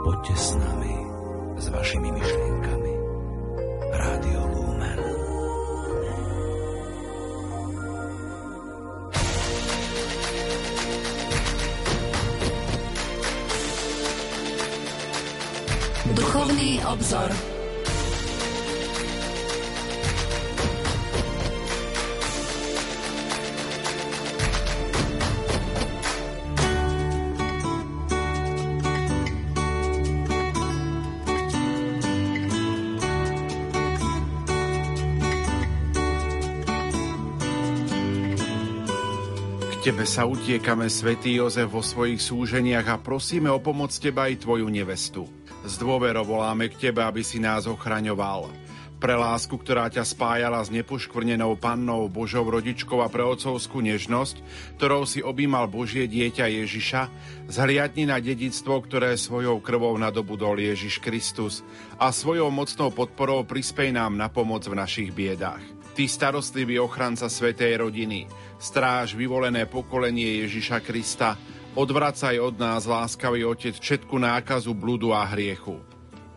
Poďte 0.00 0.32
s 0.32 0.56
nami, 0.56 0.96
s 1.60 1.68
vašimi 1.68 2.08
myšlienkami. 2.08 2.94
Rádio 3.92 4.40
Lumen. 4.48 5.00
Duchovný 16.16 16.80
obzor. 16.88 17.49
Tebe 39.90 40.06
sa 40.06 40.22
utiekame, 40.22 40.86
svätý 40.86 41.42
Jozef, 41.42 41.66
vo 41.66 41.82
svojich 41.82 42.22
súženiach 42.22 42.94
a 42.94 43.02
prosíme 43.02 43.50
o 43.50 43.58
pomoc 43.58 43.90
teba 43.90 44.30
aj 44.30 44.46
tvoju 44.46 44.70
nevestu. 44.70 45.26
Z 45.66 45.82
dôverou 45.82 46.22
voláme 46.22 46.70
k 46.70 46.78
tebe, 46.78 47.02
aby 47.02 47.26
si 47.26 47.42
nás 47.42 47.66
ochraňoval. 47.66 48.54
Pre 49.02 49.14
lásku, 49.18 49.50
ktorá 49.50 49.90
ťa 49.90 50.06
spájala 50.06 50.62
s 50.62 50.70
nepoškvrnenou 50.70 51.58
pannou 51.58 52.06
Božou 52.06 52.46
rodičkou 52.46 53.02
a 53.02 53.10
pre 53.10 53.26
otcovskú 53.26 53.82
nežnosť, 53.82 54.38
ktorou 54.78 55.10
si 55.10 55.26
objímal 55.26 55.66
Božie 55.66 56.06
dieťa 56.06 56.46
Ježiša, 56.46 57.10
zhliadni 57.50 58.06
na 58.06 58.22
dedictvo, 58.22 58.86
ktoré 58.86 59.18
svojou 59.18 59.58
krvou 59.58 59.98
nadobudol 59.98 60.54
Ježiš 60.54 61.02
Kristus 61.02 61.66
a 61.98 62.14
svojou 62.14 62.46
mocnou 62.54 62.94
podporou 62.94 63.42
prispej 63.42 63.90
nám 63.90 64.14
na 64.14 64.30
pomoc 64.30 64.62
v 64.70 64.78
našich 64.78 65.10
biedách. 65.10 65.79
Ty 65.90 66.04
starostlivý 66.06 66.78
ochranca 66.78 67.26
Svetej 67.26 67.82
rodiny, 67.82 68.30
Stráž 68.60 69.16
vyvolené 69.16 69.66
pokolenie 69.66 70.44
Ježiša 70.46 70.84
Krista, 70.84 71.34
odvracaj 71.74 72.36
od 72.38 72.54
nás, 72.60 72.84
láskavý 72.84 73.44
Otec, 73.48 73.80
všetku 73.80 74.14
nákazu, 74.20 74.76
bludu 74.76 75.16
a 75.16 75.24
hriechu. 75.24 75.89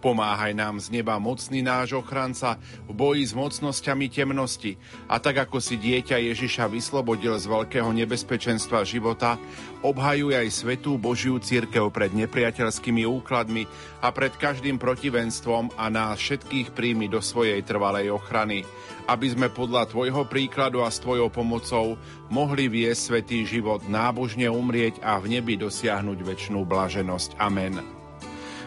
Pomáhaj 0.03 0.51
nám 0.51 0.83
z 0.83 0.99
neba 0.99 1.15
mocný 1.15 1.63
náš 1.63 1.95
ochranca 1.95 2.59
v 2.83 2.91
boji 2.91 3.23
s 3.23 3.31
mocnosťami 3.31 4.11
temnosti 4.11 4.75
a 5.07 5.15
tak 5.15 5.47
ako 5.47 5.63
si 5.63 5.79
dieťa 5.79 6.19
Ježiša 6.19 6.67
vyslobodil 6.67 7.39
z 7.39 7.47
veľkého 7.47 7.87
nebezpečenstva 7.87 8.83
života, 8.83 9.39
obhajuj 9.79 10.35
aj 10.35 10.47
svetú 10.51 10.99
Božiu 10.99 11.39
církev 11.39 11.87
pred 11.87 12.11
nepriateľskými 12.19 13.07
úkladmi 13.07 13.63
a 14.03 14.11
pred 14.11 14.35
každým 14.35 14.75
protivenstvom 14.75 15.71
a 15.79 15.87
nás 15.87 16.19
všetkých 16.19 16.75
príjmi 16.75 17.07
do 17.07 17.23
svojej 17.23 17.63
trvalej 17.63 18.11
ochrany, 18.11 18.67
aby 19.07 19.31
sme 19.31 19.55
podľa 19.55 19.87
Tvojho 19.87 20.27
príkladu 20.27 20.83
a 20.83 20.91
s 20.91 20.99
Tvojou 20.99 21.31
pomocou 21.31 21.95
mohli 22.27 22.67
viesť 22.67 23.23
svetý 23.23 23.47
život, 23.47 23.87
nábožne 23.87 24.51
umrieť 24.51 24.99
a 24.99 25.15
v 25.15 25.39
nebi 25.39 25.55
dosiahnuť 25.55 26.19
väčšnú 26.19 26.59
blaženosť. 26.67 27.39
Amen. 27.39 28.02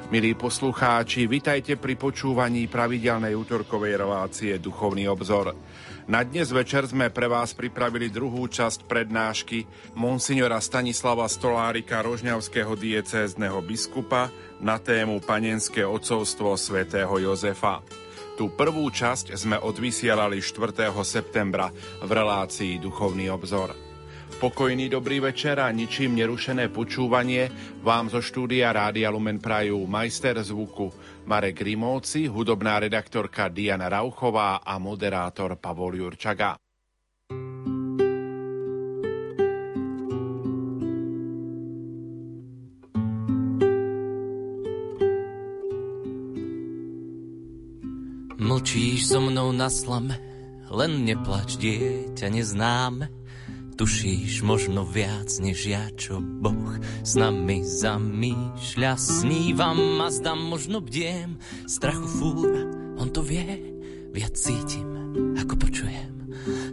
Milí 0.07 0.39
poslucháči, 0.39 1.27
vitajte 1.27 1.75
pri 1.75 1.99
počúvaní 1.99 2.71
pravidelnej 2.71 3.35
útorkovej 3.35 3.99
relácie 3.99 4.55
Duchovný 4.55 5.11
obzor. 5.11 5.51
Na 6.07 6.23
dnes 6.23 6.55
večer 6.55 6.87
sme 6.87 7.11
pre 7.11 7.27
vás 7.27 7.59
pripravili 7.59 8.07
druhú 8.07 8.47
časť 8.47 8.87
prednášky 8.87 9.67
monsignora 9.99 10.63
Stanislava 10.63 11.27
Stolárika, 11.27 12.07
rožňavského 12.07 12.79
diecézneho 12.79 13.59
biskupa 13.67 14.31
na 14.63 14.79
tému 14.79 15.19
Panenské 15.27 15.83
ocovstvo 15.83 16.55
svätého 16.55 17.11
Jozefa. 17.19 17.83
Tú 18.39 18.55
prvú 18.55 18.87
časť 18.87 19.35
sme 19.35 19.59
odvysielali 19.59 20.39
4. 20.39 20.87
septembra 21.03 21.75
v 21.99 22.11
relácii 22.15 22.79
Duchovný 22.79 23.27
obzor. 23.27 23.86
Pokojný 24.37 24.93
dobrý 24.93 25.25
večer 25.25 25.57
a 25.57 25.73
ničím 25.73 26.13
nerušené 26.13 26.69
počúvanie 26.69 27.49
vám 27.81 28.13
zo 28.13 28.21
štúdia 28.21 28.69
Rádia 28.69 29.09
Lumen 29.09 29.41
Prajú 29.41 29.89
majster 29.89 30.37
zvuku 30.45 30.93
Marek 31.25 31.65
Rimovci, 31.65 32.29
hudobná 32.29 32.77
redaktorka 32.77 33.49
Diana 33.49 33.89
Rauchová 33.89 34.61
a 34.61 34.77
moderátor 34.77 35.57
Pavol 35.57 35.97
Jurčaga. 35.97 36.61
Mlčíš 48.37 49.09
so 49.09 49.25
mnou 49.25 49.49
na 49.57 49.73
slame, 49.73 50.21
len 50.69 51.09
neplač, 51.09 51.57
dieťa 51.57 52.29
neznáme 52.29 53.26
Tušíš 53.77 54.41
možno 54.41 54.89
viac 54.89 55.29
než 55.37 55.69
ja, 55.69 55.93
čo 56.01 56.17
Boh 56.17 56.81
s 57.05 57.13
nami 57.13 57.61
zamýšľa. 57.61 58.97
Snívam 58.97 60.01
a 60.01 60.09
zdám, 60.09 60.41
možno 60.41 60.81
bdiem, 60.81 61.37
strachu 61.69 62.09
fúra, 62.09 62.65
on 62.97 63.13
to 63.13 63.21
vie, 63.21 63.77
viac 64.17 64.33
cítim, 64.33 64.89
ako 65.37 65.61
počujem. 65.61 66.09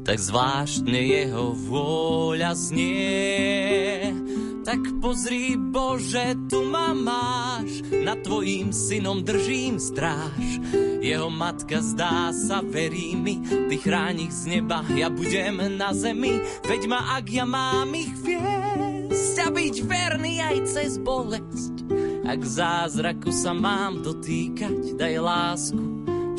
Tak 0.07 0.15
zvláštne 0.15 0.95
jeho 0.95 1.51
vôľa 1.51 2.55
znie. 2.55 4.15
Tak 4.63 4.79
pozri 5.03 5.59
Bože, 5.59 6.39
tu 6.47 6.63
ma 6.63 6.95
máš, 6.95 7.83
nad 7.91 8.15
tvojím 8.23 8.71
synom 8.71 9.19
držím 9.19 9.75
stráž. 9.75 10.63
Jeho 11.03 11.27
matka 11.27 11.83
zdá 11.83 12.31
sa, 12.31 12.63
verí 12.63 13.11
mi, 13.19 13.43
ty 13.43 13.75
chráň 13.75 14.31
ich 14.31 14.33
z 14.33 14.43
neba, 14.55 14.87
ja 14.95 15.11
budem 15.11 15.59
na 15.75 15.91
zemi, 15.91 16.39
veď 16.63 16.81
ma, 16.87 17.19
ak 17.19 17.25
ja 17.27 17.43
mám 17.43 17.91
ich 17.91 18.15
viesť 18.23 19.35
a 19.43 19.47
byť 19.51 19.75
verný 19.83 20.39
aj 20.39 20.57
cez 20.63 20.95
bolesť. 20.95 21.83
Ak 22.23 22.39
zázraku 22.39 23.35
sa 23.35 23.51
mám 23.51 23.99
dotýkať, 23.99 24.95
daj 24.95 25.15
lásku, 25.19 25.83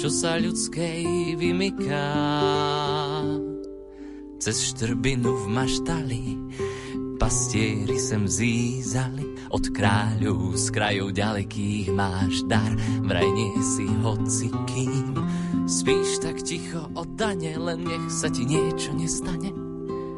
čo 0.01 0.09
sa 0.09 0.41
ľudskej 0.41 1.37
vymyká. 1.37 2.09
Cez 4.41 4.73
štrbinu 4.73 5.45
v 5.45 5.47
maštali 5.53 6.25
pastieri 7.25 7.97
sem 7.97 8.29
zízali, 8.29 9.25
od 9.49 9.73
kráľov 9.73 10.61
z 10.61 10.69
krajov 10.69 11.17
ďalekých 11.17 11.89
máš 11.89 12.45
dar, 12.45 12.69
vraj 13.01 13.25
nie 13.33 13.57
si 13.65 13.89
hoci 14.05 14.53
kým. 14.69 15.17
Spíš 15.65 16.21
tak 16.21 16.45
ticho 16.45 16.85
oddane, 16.93 17.57
len 17.57 17.81
nech 17.81 18.13
sa 18.13 18.29
ti 18.29 18.45
niečo 18.45 18.93
nestane. 18.93 19.57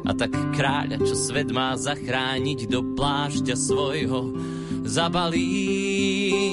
A 0.03 0.11
tak 0.11 0.35
kráľa, 0.51 0.99
čo 0.99 1.15
svet 1.15 1.47
má 1.47 1.79
zachrániť 1.79 2.67
do 2.67 2.83
plášťa 2.99 3.55
svojho, 3.55 4.35
zabalím. 4.89 6.47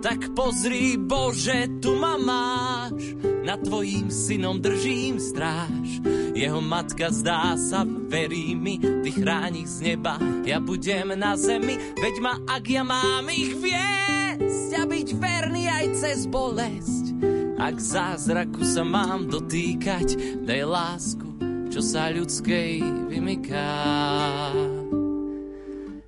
Tak 0.00 0.32
pozri, 0.32 0.96
Bože, 0.96 1.68
tu 1.84 1.92
ma 2.00 2.16
máš, 2.16 3.14
nad 3.44 3.60
tvojím 3.60 4.08
synom 4.08 4.56
držím 4.60 5.20
stráž. 5.20 6.00
Jeho 6.32 6.64
matka 6.64 7.12
zdá 7.12 7.52
sa, 7.60 7.84
verí 7.84 8.56
mi, 8.56 8.80
ty 8.80 9.12
chráni 9.12 9.68
z 9.68 9.92
neba, 9.92 10.16
ja 10.48 10.56
budem 10.56 11.12
na 11.20 11.36
zemi, 11.36 11.76
veď 12.00 12.14
ma, 12.24 12.40
ak 12.48 12.64
ja 12.64 12.80
mám 12.80 13.28
ich 13.28 13.52
viesť 13.60 14.70
a 14.80 14.88
byť 14.88 15.08
verný 15.20 15.68
aj 15.68 15.86
cez 16.00 16.24
bolesť. 16.24 17.12
Ak 17.60 17.76
zázraku 17.76 18.64
sa 18.64 18.88
mám 18.88 19.28
dotýkať, 19.28 20.40
daj 20.48 20.62
lásku, 20.64 21.28
čo 21.68 21.84
sa 21.84 22.08
ľudskej 22.08 22.80
vymyká. 23.12 23.68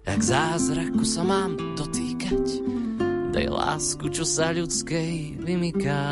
Ak 0.03 0.19
zázraku 0.19 1.07
sa 1.07 1.23
mám 1.23 1.55
dotýkať, 1.79 2.59
daj 3.31 3.47
lásku, 3.47 4.11
čo 4.11 4.27
sa 4.27 4.51
ľudskej 4.51 5.39
vymyká. 5.39 6.03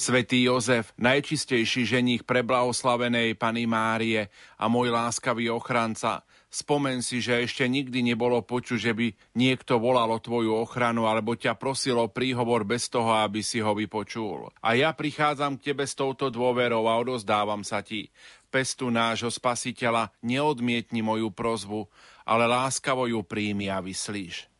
Svetý 0.00 0.48
Jozef, 0.48 0.92
najčistejší 1.00 1.88
ženích 1.88 2.22
preblahoslavenej 2.28 3.40
Pany 3.40 3.64
Márie 3.64 4.28
a 4.60 4.64
môj 4.68 4.92
láskavý 4.92 5.48
ochranca, 5.48 6.28
spomen 6.50 7.00
si, 7.00 7.22
že 7.22 7.46
ešte 7.46 7.64
nikdy 7.64 8.02
nebolo 8.02 8.42
počuť, 8.42 8.78
že 8.78 8.92
by 8.92 9.06
niekto 9.38 9.78
volal 9.78 10.10
o 10.10 10.18
tvoju 10.18 10.58
ochranu 10.58 11.06
alebo 11.06 11.38
ťa 11.38 11.54
prosil 11.54 11.96
o 12.02 12.10
príhovor 12.10 12.66
bez 12.66 12.90
toho, 12.90 13.14
aby 13.22 13.40
si 13.40 13.62
ho 13.62 13.70
vypočul. 13.72 14.50
A 14.58 14.74
ja 14.74 14.90
prichádzam 14.90 15.56
k 15.56 15.72
tebe 15.72 15.86
s 15.86 15.94
touto 15.94 16.28
dôverou 16.28 16.90
a 16.90 16.98
odozdávam 16.98 17.62
sa 17.62 17.80
ti. 17.80 18.10
Pestu 18.50 18.90
nášho 18.90 19.30
spasiteľa, 19.30 20.10
neodmietni 20.26 21.06
moju 21.06 21.30
prozbu, 21.30 21.86
ale 22.26 22.50
láskavo 22.50 23.06
ju 23.06 23.22
príjmi 23.22 23.70
a 23.70 23.78
vyslíš. 23.78 24.50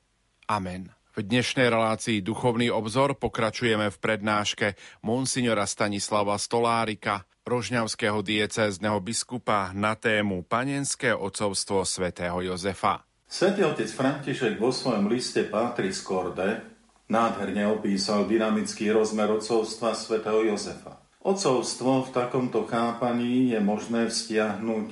Amen. 0.46 1.00
V 1.20 1.28
dnešnej 1.28 1.69
relácii 1.69 2.25
Duchovný 2.25 2.72
obzor 2.72 3.12
pokračujeme 3.12 3.93
v 3.93 4.00
prednáške 4.00 4.72
monsignora 5.05 5.69
Stanislava 5.69 6.32
Stolárika, 6.40 7.28
rožňavského 7.44 8.25
diecézneho 8.25 8.96
biskupa 9.05 9.69
na 9.76 10.00
tému 10.00 10.49
Panenské 10.49 11.12
ocovstvo 11.12 11.84
svätého 11.84 12.40
Jozefa. 12.40 13.05
Svetý 13.28 13.69
otec 13.69 13.93
František 13.93 14.56
vo 14.56 14.72
svojom 14.72 15.12
liste 15.12 15.44
Patris 15.44 16.00
Corde 16.00 16.64
nádherne 17.12 17.69
opísal 17.69 18.25
dynamický 18.25 18.88
rozmer 18.88 19.28
ocovstva 19.28 19.93
svätého 19.93 20.40
Jozefa. 20.49 21.05
Ocovstvo 21.20 22.08
v 22.08 22.16
takomto 22.16 22.64
chápaní 22.64 23.52
je 23.52 23.61
možné 23.61 24.08
vztiahnuť 24.08 24.88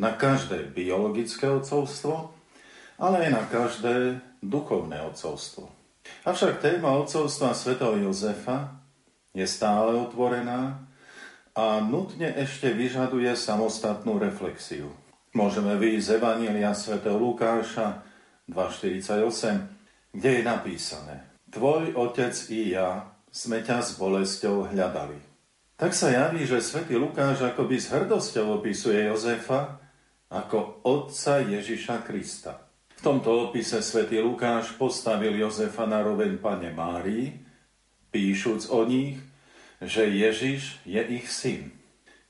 na 0.00 0.16
každé 0.16 0.72
biologické 0.72 1.52
ocovstvo, 1.52 2.32
ale 2.96 3.28
aj 3.28 3.30
na 3.32 3.42
každé 3.48 3.94
duchovné 4.40 5.00
ocovstvo. 5.04 5.68
Avšak 6.24 6.62
téma 6.62 6.94
ocovstva 6.96 7.52
svätého 7.52 7.98
Jozefa 7.98 8.78
je 9.34 9.44
stále 9.44 9.94
otvorená 9.96 10.86
a 11.56 11.80
nutne 11.80 12.32
ešte 12.36 12.72
vyžaduje 12.72 13.32
samostatnú 13.34 14.20
reflexiu. 14.20 14.92
Môžeme 15.36 15.76
vyjsť 15.76 16.04
z 16.04 16.14
Evanília 16.16 16.72
svätého 16.72 17.20
Lukáša 17.20 18.00
2.48, 18.48 20.16
kde 20.16 20.30
je 20.40 20.42
napísané 20.42 21.16
Tvoj 21.46 21.94
otec 21.94 22.34
i 22.52 22.76
ja 22.76 23.08
sme 23.32 23.62
ťa 23.62 23.78
s 23.80 23.96
bolesťou 24.00 24.72
hľadali. 24.72 25.16
Tak 25.76 25.92
sa 25.92 26.08
javí, 26.08 26.48
že 26.48 26.64
svätý 26.64 26.96
Lukáš 26.96 27.44
akoby 27.44 27.76
s 27.76 27.92
hrdosťou 27.92 28.60
opisuje 28.60 29.06
Jozefa 29.06 29.76
ako 30.32 30.82
otca 30.82 31.44
Ježiša 31.44 32.02
Krista. 32.02 32.65
V 32.96 33.00
tomto 33.04 33.52
opise 33.52 33.84
svätý 33.84 34.24
Lukáš 34.24 34.72
postavil 34.80 35.36
Jozefa 35.36 35.84
na 35.84 36.00
roveň 36.00 36.40
pane 36.40 36.72
Márii, 36.72 37.44
píšuc 38.08 38.72
o 38.72 38.88
nich, 38.88 39.20
že 39.84 40.08
Ježiš 40.08 40.80
je 40.88 41.02
ich 41.04 41.28
syn. 41.28 41.68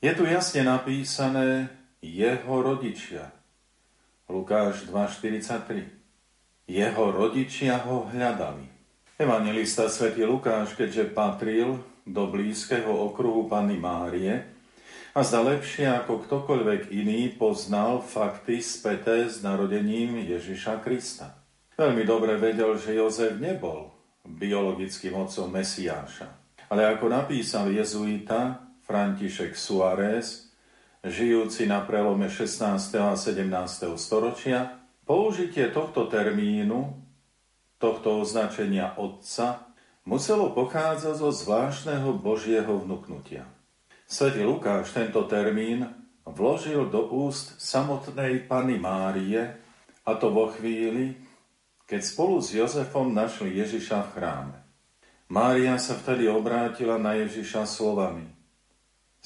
Je 0.02 0.10
tu 0.10 0.26
jasne 0.26 0.66
napísané 0.66 1.70
jeho 2.02 2.62
rodičia. 2.62 3.30
Lukáš 4.26 4.90
2.43. 4.90 5.86
Jeho 6.66 7.04
rodičia 7.14 7.78
ho 7.86 8.10
hľadali. 8.10 8.66
Evangelista 9.16 9.86
svätý 9.86 10.26
Lukáš, 10.26 10.74
keďže 10.74 11.14
patril 11.14 11.78
do 12.02 12.26
blízkeho 12.26 12.90
okruhu 12.90 13.46
Panny 13.46 13.78
Márie, 13.78 14.55
a 15.16 15.24
zda 15.24 15.56
lepšie 15.56 15.88
ako 15.88 16.28
ktokoľvek 16.28 16.92
iný 16.92 17.32
poznal 17.32 18.04
fakty 18.04 18.60
späté 18.60 19.24
s 19.24 19.40
narodením 19.40 20.20
Ježiša 20.20 20.84
Krista. 20.84 21.40
Veľmi 21.72 22.04
dobre 22.04 22.36
vedel, 22.36 22.76
že 22.76 22.92
Jozef 22.92 23.40
nebol 23.40 23.96
biologickým 24.28 25.16
otcom 25.16 25.48
Mesiáša. 25.48 26.28
Ale 26.68 26.84
ako 26.84 27.08
napísal 27.08 27.72
jezuita 27.72 28.60
František 28.84 29.56
Suárez, 29.56 30.52
žijúci 31.00 31.64
na 31.64 31.80
prelome 31.80 32.28
16. 32.28 32.76
a 33.00 33.16
17. 33.16 33.96
storočia, 33.96 34.84
použitie 35.08 35.72
tohto 35.72 36.12
termínu, 36.12 36.92
tohto 37.80 38.20
označenia 38.20 38.92
otca, 39.00 39.64
muselo 40.04 40.52
pochádzať 40.52 41.14
zo 41.16 41.32
zvláštneho 41.32 42.12
Božieho 42.20 42.84
vnúknutia. 42.84 43.55
Svetý 44.06 44.46
Lukáš 44.46 44.94
tento 44.94 45.26
termín 45.26 45.82
vložil 46.22 46.86
do 46.86 47.10
úst 47.10 47.58
samotnej 47.58 48.46
Pany 48.46 48.78
Márie, 48.78 49.42
a 50.06 50.14
to 50.14 50.30
vo 50.30 50.54
chvíli, 50.54 51.18
keď 51.90 52.00
spolu 52.06 52.38
s 52.38 52.54
Jozefom 52.54 53.10
našli 53.10 53.58
Ježiša 53.58 54.06
v 54.06 54.12
chráme. 54.14 54.58
Mária 55.26 55.74
sa 55.82 55.98
vtedy 55.98 56.30
obrátila 56.30 57.02
na 57.02 57.18
Ježiša 57.18 57.66
slovami 57.66 58.30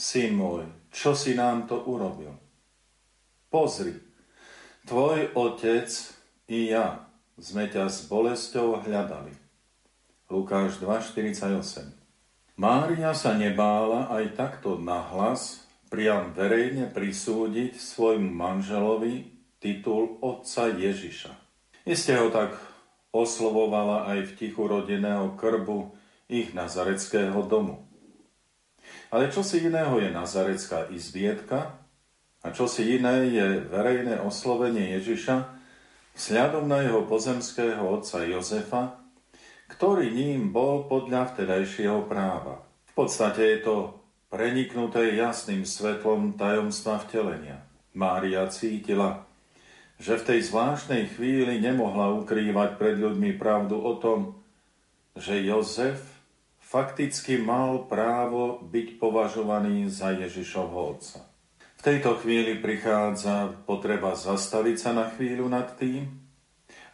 Syn 0.00 0.32
môj, 0.32 0.64
čo 0.88 1.12
si 1.12 1.36
nám 1.36 1.68
to 1.68 1.76
urobil? 1.84 2.32
Pozri, 3.52 3.92
tvoj 4.88 5.36
otec 5.36 5.92
i 6.48 6.72
ja 6.72 7.04
sme 7.36 7.68
ťa 7.68 7.84
s 7.84 8.08
bolesťou 8.08 8.80
hľadali. 8.80 9.36
Lukáš 10.32 10.80
2.48 10.80 11.99
Mária 12.60 13.16
sa 13.16 13.32
nebála 13.32 14.12
aj 14.12 14.36
takto 14.36 14.76
nahlas 14.76 15.64
priam 15.88 16.36
verejne 16.36 16.92
prisúdiť 16.92 17.72
svojmu 17.72 18.28
manželovi 18.36 19.32
titul 19.56 20.20
otca 20.20 20.68
Ježiša. 20.68 21.32
Iste 21.88 22.20
ho 22.20 22.28
tak 22.28 22.52
oslovovala 23.16 24.12
aj 24.12 24.28
v 24.28 24.30
tichu 24.36 24.68
rodinného 24.68 25.40
krbu 25.40 25.96
ich 26.28 26.52
nazareckého 26.52 27.40
domu. 27.48 27.80
Ale 29.08 29.32
čo 29.32 29.40
si 29.40 29.64
iného 29.64 29.96
je 29.96 30.12
nazarecká 30.12 30.92
izbietka 30.92 31.80
a 32.44 32.52
čo 32.52 32.68
si 32.68 32.92
iné 32.92 33.24
je 33.32 33.56
verejné 33.72 34.20
oslovenie 34.20 35.00
Ježiša 35.00 35.48
vzhľadom 36.12 36.68
na 36.68 36.84
jeho 36.84 37.08
pozemského 37.08 37.80
otca 37.88 38.20
Jozefa, 38.20 39.00
ktorý 39.70 40.10
ním 40.10 40.50
bol 40.50 40.90
podľa 40.90 41.30
vtedajšieho 41.30 42.10
práva. 42.10 42.66
V 42.90 42.92
podstate 42.98 43.42
je 43.56 43.58
to 43.62 43.76
preniknuté 44.30 45.14
jasným 45.14 45.62
svetlom 45.62 46.34
tajomstva 46.34 46.98
vtelenia. 47.06 47.62
Mária 47.94 48.46
cítila, 48.50 49.26
že 49.98 50.18
v 50.18 50.26
tej 50.34 50.40
zvláštnej 50.50 51.14
chvíli 51.14 51.62
nemohla 51.62 52.14
ukrývať 52.18 52.78
pred 52.78 52.96
ľuďmi 52.98 53.38
pravdu 53.38 53.78
o 53.78 53.94
tom, 53.98 54.38
že 55.14 55.42
Jozef 55.42 56.02
fakticky 56.62 57.42
mal 57.42 57.90
právo 57.90 58.62
byť 58.62 59.02
považovaný 59.02 59.90
za 59.90 60.14
Ježišovho 60.14 60.98
otca. 60.98 61.26
V 61.78 61.82
tejto 61.82 62.20
chvíli 62.20 62.60
prichádza 62.60 63.56
potreba 63.66 64.14
zastaviť 64.14 64.76
sa 64.76 64.90
na 64.94 65.10
chvíľu 65.10 65.50
nad 65.50 65.74
tým, 65.74 66.06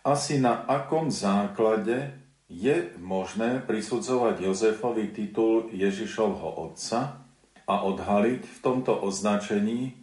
asi 0.07 0.39
na 0.39 0.63
akom 0.65 1.11
základe 1.11 2.26
je 2.47 2.95
možné 3.03 3.59
prisudzovať 3.67 4.39
Jozefovi 4.39 5.11
titul 5.11 5.67
Ježišovho 5.75 6.63
otca 6.71 7.27
a 7.67 7.75
odhaliť 7.83 8.43
v 8.47 8.59
tomto 8.63 8.95
označení 9.03 9.99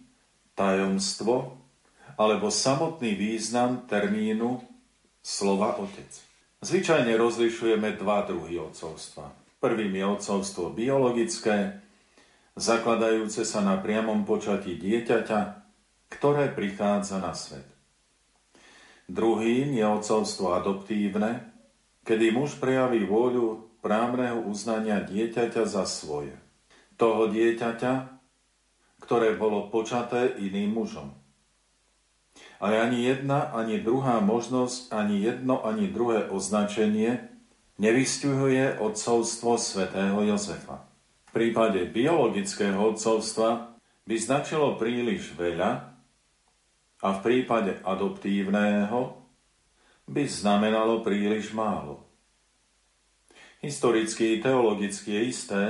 tajomstvo 0.51 1.55
alebo 2.19 2.51
samotný 2.51 3.15
význam 3.15 3.87
termínu 3.87 4.59
slova 5.23 5.79
otec. 5.79 6.11
Zvyčajne 6.63 7.15
rozlišujeme 7.15 7.95
dva 7.95 8.27
druhy 8.27 8.59
otcovstva. 8.59 9.31
Prvým 9.63 9.95
je 9.95 10.05
otcovstvo 10.05 10.75
biologické, 10.75 11.79
zakladajúce 12.59 13.47
sa 13.47 13.63
na 13.63 13.79
priamom 13.79 14.27
počatí 14.27 14.75
dieťaťa, 14.75 15.39
ktoré 16.11 16.51
prichádza 16.51 17.23
na 17.23 17.31
svet. 17.31 17.65
Druhým 19.07 19.71
je 19.71 19.83
otcovstvo 19.87 20.55
adoptívne, 20.55 21.52
kedy 22.03 22.35
muž 22.35 22.59
prejaví 22.59 23.07
vôľu 23.07 23.79
právneho 23.83 24.43
uznania 24.47 25.03
dieťaťa 25.03 25.63
za 25.67 25.83
svoje. 25.87 26.35
Toho 26.95 27.27
dieťaťa, 27.27 27.93
ktoré 29.03 29.35
bolo 29.35 29.67
počaté 29.67 30.35
iným 30.39 30.71
mužom. 30.79 31.11
Ale 32.63 32.79
ani 32.79 33.03
jedna, 33.03 33.51
ani 33.51 33.83
druhá 33.83 34.23
možnosť, 34.23 34.95
ani 34.95 35.19
jedno, 35.19 35.59
ani 35.67 35.91
druhé 35.91 36.31
označenie 36.31 37.27
nevystihuje 37.75 38.79
odcovstvo 38.79 39.59
svätého 39.59 40.15
Jozefa. 40.23 40.87
V 41.27 41.31
prípade 41.35 41.83
biologického 41.91 42.77
odcovstva 42.77 43.75
by 44.07 44.15
značilo 44.15 44.79
príliš 44.79 45.35
veľa 45.35 45.91
a 47.03 47.07
v 47.11 47.19
prípade 47.19 47.83
adoptívneho 47.83 49.22
by 50.07 50.23
znamenalo 50.27 51.01
príliš 51.01 51.55
málo. 51.55 52.03
Historicky 53.63 54.43
teologicky 54.43 55.15
je 55.15 55.21
isté, 55.23 55.63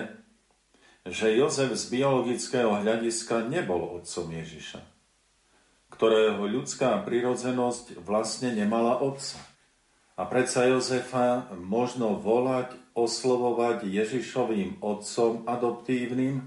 že 1.06 1.36
Jozef 1.36 1.76
z 1.78 1.94
biologického 1.94 2.74
hľadiska 2.82 3.46
nebol 3.46 4.02
otcom 4.02 4.28
Ježiša, 4.32 4.82
ktorého 5.94 6.42
ľudská 6.48 7.04
prirodzenosť 7.06 8.02
vlastne 8.02 8.56
nemala 8.56 8.98
otca. 8.98 9.38
A 10.14 10.26
predsa 10.30 10.70
Jozefa 10.70 11.54
možno 11.58 12.18
volať, 12.18 12.78
oslovovať 12.94 13.90
Ježišovým 13.90 14.82
otcom 14.82 15.46
adoptívnym, 15.50 16.46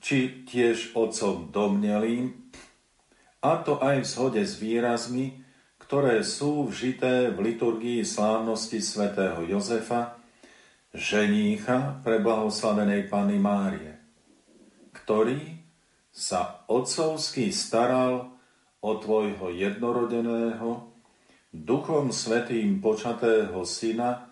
či 0.00 0.46
tiež 0.46 0.96
otcom 0.96 1.50
domnelým, 1.52 2.50
a 3.40 3.56
to 3.60 3.80
aj 3.80 4.04
v 4.04 4.06
zhode 4.06 4.42
s 4.44 4.60
výrazmi, 4.60 5.39
ktoré 5.90 6.22
sú 6.22 6.70
vžité 6.70 7.34
v 7.34 7.50
liturgii 7.50 8.06
slávnosti 8.06 8.78
svätého 8.78 9.42
Jozefa, 9.42 10.22
ženícha 10.94 11.98
pre 12.06 12.22
blahoslavenej 12.22 13.10
Pany 13.10 13.42
Márie, 13.42 13.98
ktorý 14.94 15.42
sa 16.14 16.62
otcovsky 16.70 17.50
staral 17.50 18.38
o 18.78 19.02
tvojho 19.02 19.50
jednorodeného, 19.50 20.94
duchom 21.50 22.14
svetým 22.14 22.78
počatého 22.78 23.58
syna 23.66 24.30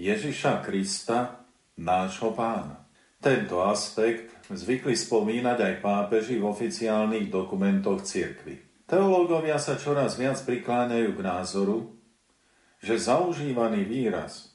Ježiša 0.00 0.64
Krista, 0.64 1.44
nášho 1.76 2.32
pána. 2.32 2.80
Tento 3.20 3.60
aspekt 3.60 4.32
zvykli 4.48 4.96
spomínať 4.96 5.58
aj 5.68 5.74
pápeži 5.84 6.40
v 6.40 6.48
oficiálnych 6.48 7.28
dokumentoch 7.28 8.00
cirkvy. 8.00 8.63
Teológovia 8.84 9.56
sa 9.56 9.80
čoraz 9.80 10.20
viac 10.20 10.36
prikláňajú 10.44 11.16
k 11.16 11.20
názoru, 11.24 11.96
že 12.84 13.00
zaužívaný 13.00 13.88
výraz 13.88 14.54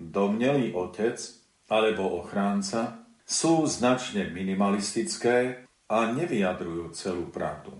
domnelý 0.00 0.72
otec 0.72 1.20
alebo 1.68 2.24
ochránca 2.24 3.04
sú 3.28 3.68
značne 3.68 4.32
minimalistické 4.32 5.68
a 5.92 6.08
nevyjadrujú 6.08 6.94
celú 6.96 7.28
pravdu. 7.28 7.76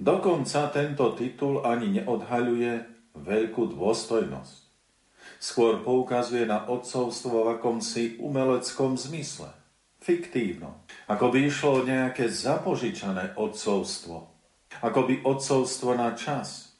Dokonca 0.00 0.72
tento 0.72 1.12
titul 1.12 1.60
ani 1.64 2.00
neodhaľuje 2.00 2.72
veľkú 3.16 3.76
dôstojnosť. 3.76 4.58
Skôr 5.40 5.80
poukazuje 5.84 6.44
na 6.44 6.68
odcovstvo 6.68 7.48
v 7.48 7.48
akomsi 7.60 8.04
umeleckom 8.20 8.96
zmysle, 8.96 9.52
fiktívno. 10.00 10.84
Ako 11.08 11.32
by 11.32 11.48
išlo 11.48 11.80
o 11.80 11.86
nejaké 11.86 12.28
zapožičané 12.28 13.36
odcovstvo. 13.36 14.29
Ako 14.78 15.10
by 15.10 15.26
odcovstvo 15.26 15.98
na 15.98 16.14
čas, 16.14 16.78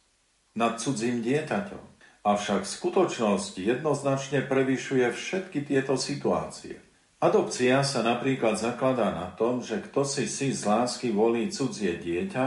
nad 0.54 0.78
cudzím 0.78 1.26
dieťaťom. 1.26 1.82
Avšak 2.20 2.68
skutočnosť 2.68 3.58
jednoznačne 3.58 4.46
prevyšuje 4.46 5.08
všetky 5.10 5.66
tieto 5.66 5.98
situácie. 5.98 6.78
Adopcia 7.20 7.84
sa 7.84 8.00
napríklad 8.00 8.56
zakladá 8.56 9.12
na 9.12 9.28
tom, 9.34 9.60
že 9.60 9.80
kto 9.80 10.04
si 10.04 10.24
si 10.24 10.52
z 10.52 10.64
lásky 10.64 11.12
volí 11.12 11.48
cudzie 11.52 11.96
dieťa 11.96 12.46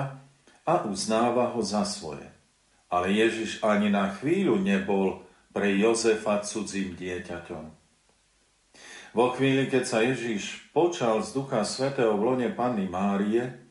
a 0.65 0.73
uznáva 0.89 1.53
ho 1.53 1.61
za 1.61 1.85
svoje. 1.85 2.25
Ale 2.89 3.09
Ježiš 3.13 3.61
ani 3.65 3.89
na 3.89 4.13
chvíľu 4.13 4.61
nebol 4.61 5.25
pre 5.53 5.73
Jozefa 5.77 6.41
cudzím 6.41 6.97
dieťaťom. 6.97 7.65
Vo 9.13 9.29
chvíli, 9.37 9.69
keď 9.69 9.83
sa 9.85 10.01
Ježiš 10.01 10.73
počal 10.73 11.21
z 11.21 11.37
Ducha 11.37 11.61
Svetého 11.61 12.17
v 12.17 12.33
lone 12.33 12.49
Panny 12.49 12.89
Márie, 12.89 13.62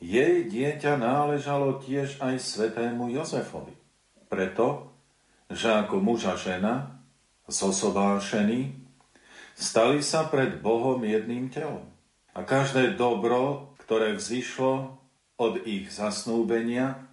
jej 0.00 0.48
dieťa 0.48 0.96
náležalo 0.96 1.78
tiež 1.84 2.18
aj 2.24 2.40
svetému 2.40 3.12
Jozefovi. 3.12 3.76
Preto, 4.32 4.88
že 5.52 5.68
ako 5.68 6.00
muž 6.00 6.26
a 6.26 6.34
žena, 6.40 7.04
zosobášení, 7.46 8.74
stali 9.52 10.00
sa 10.00 10.24
pred 10.26 10.58
Bohom 10.64 11.04
jedným 11.04 11.52
telom. 11.52 11.84
A 12.32 12.46
každé 12.46 12.96
dobro, 12.96 13.74
ktoré 13.84 14.16
vzýšlo 14.16 14.96
od 15.36 15.54
ich 15.68 15.92
zasnúbenia, 15.92 17.10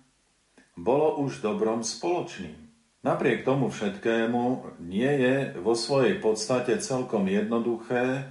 bolo 0.77 1.19
už 1.25 1.41
dobrom 1.41 1.81
spoločným. 1.81 2.55
Napriek 3.01 3.41
tomu 3.43 3.73
všetkému 3.73 4.77
nie 4.85 5.09
je 5.09 5.35
vo 5.57 5.73
svojej 5.73 6.21
podstate 6.21 6.77
celkom 6.77 7.25
jednoduché 7.25 8.29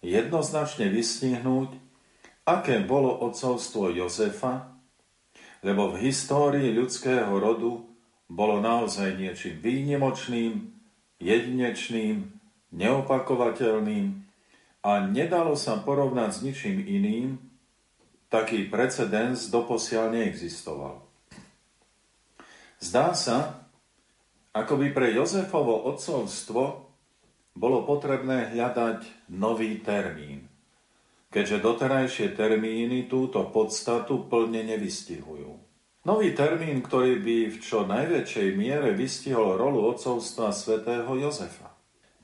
jednoznačne 0.00 0.88
vystihnúť, 0.88 1.89
aké 2.44 2.82
bolo 2.84 3.14
otcovstvo 3.24 3.92
Jozefa, 3.92 4.70
lebo 5.60 5.92
v 5.92 6.08
histórii 6.08 6.72
ľudského 6.72 7.30
rodu 7.36 7.84
bolo 8.30 8.62
naozaj 8.62 9.18
niečím 9.18 9.60
výnimočným, 9.60 10.52
jedinečným, 11.20 12.30
neopakovateľným 12.70 14.06
a 14.80 14.90
nedalo 15.04 15.52
sa 15.58 15.78
porovnať 15.82 16.30
s 16.30 16.38
ničím 16.40 16.78
iným, 16.80 17.36
taký 18.30 18.70
precedens 18.70 19.50
doposiaľ 19.50 20.14
neexistoval. 20.14 21.02
Zdá 22.80 23.12
sa, 23.12 23.68
ako 24.50 24.80
by 24.80 24.86
pre 24.90 25.12
Jozefovo 25.14 25.84
otcovstvo 25.94 26.62
bolo 27.54 27.78
potrebné 27.86 28.54
hľadať 28.54 29.30
nový 29.30 29.78
termín, 29.84 30.49
keďže 31.30 31.62
doterajšie 31.62 32.34
termíny 32.34 33.06
túto 33.06 33.46
podstatu 33.54 34.26
plne 34.26 34.66
nevystihujú. 34.66 35.50
Nový 36.00 36.34
termín, 36.34 36.82
ktorý 36.82 37.22
by 37.22 37.36
v 37.54 37.56
čo 37.62 37.86
najväčšej 37.86 38.48
miere 38.56 38.90
vystihol 38.96 39.54
rolu 39.54 39.94
odcovstva 39.94 40.50
svätého 40.50 41.08
Jozefa. 41.14 41.70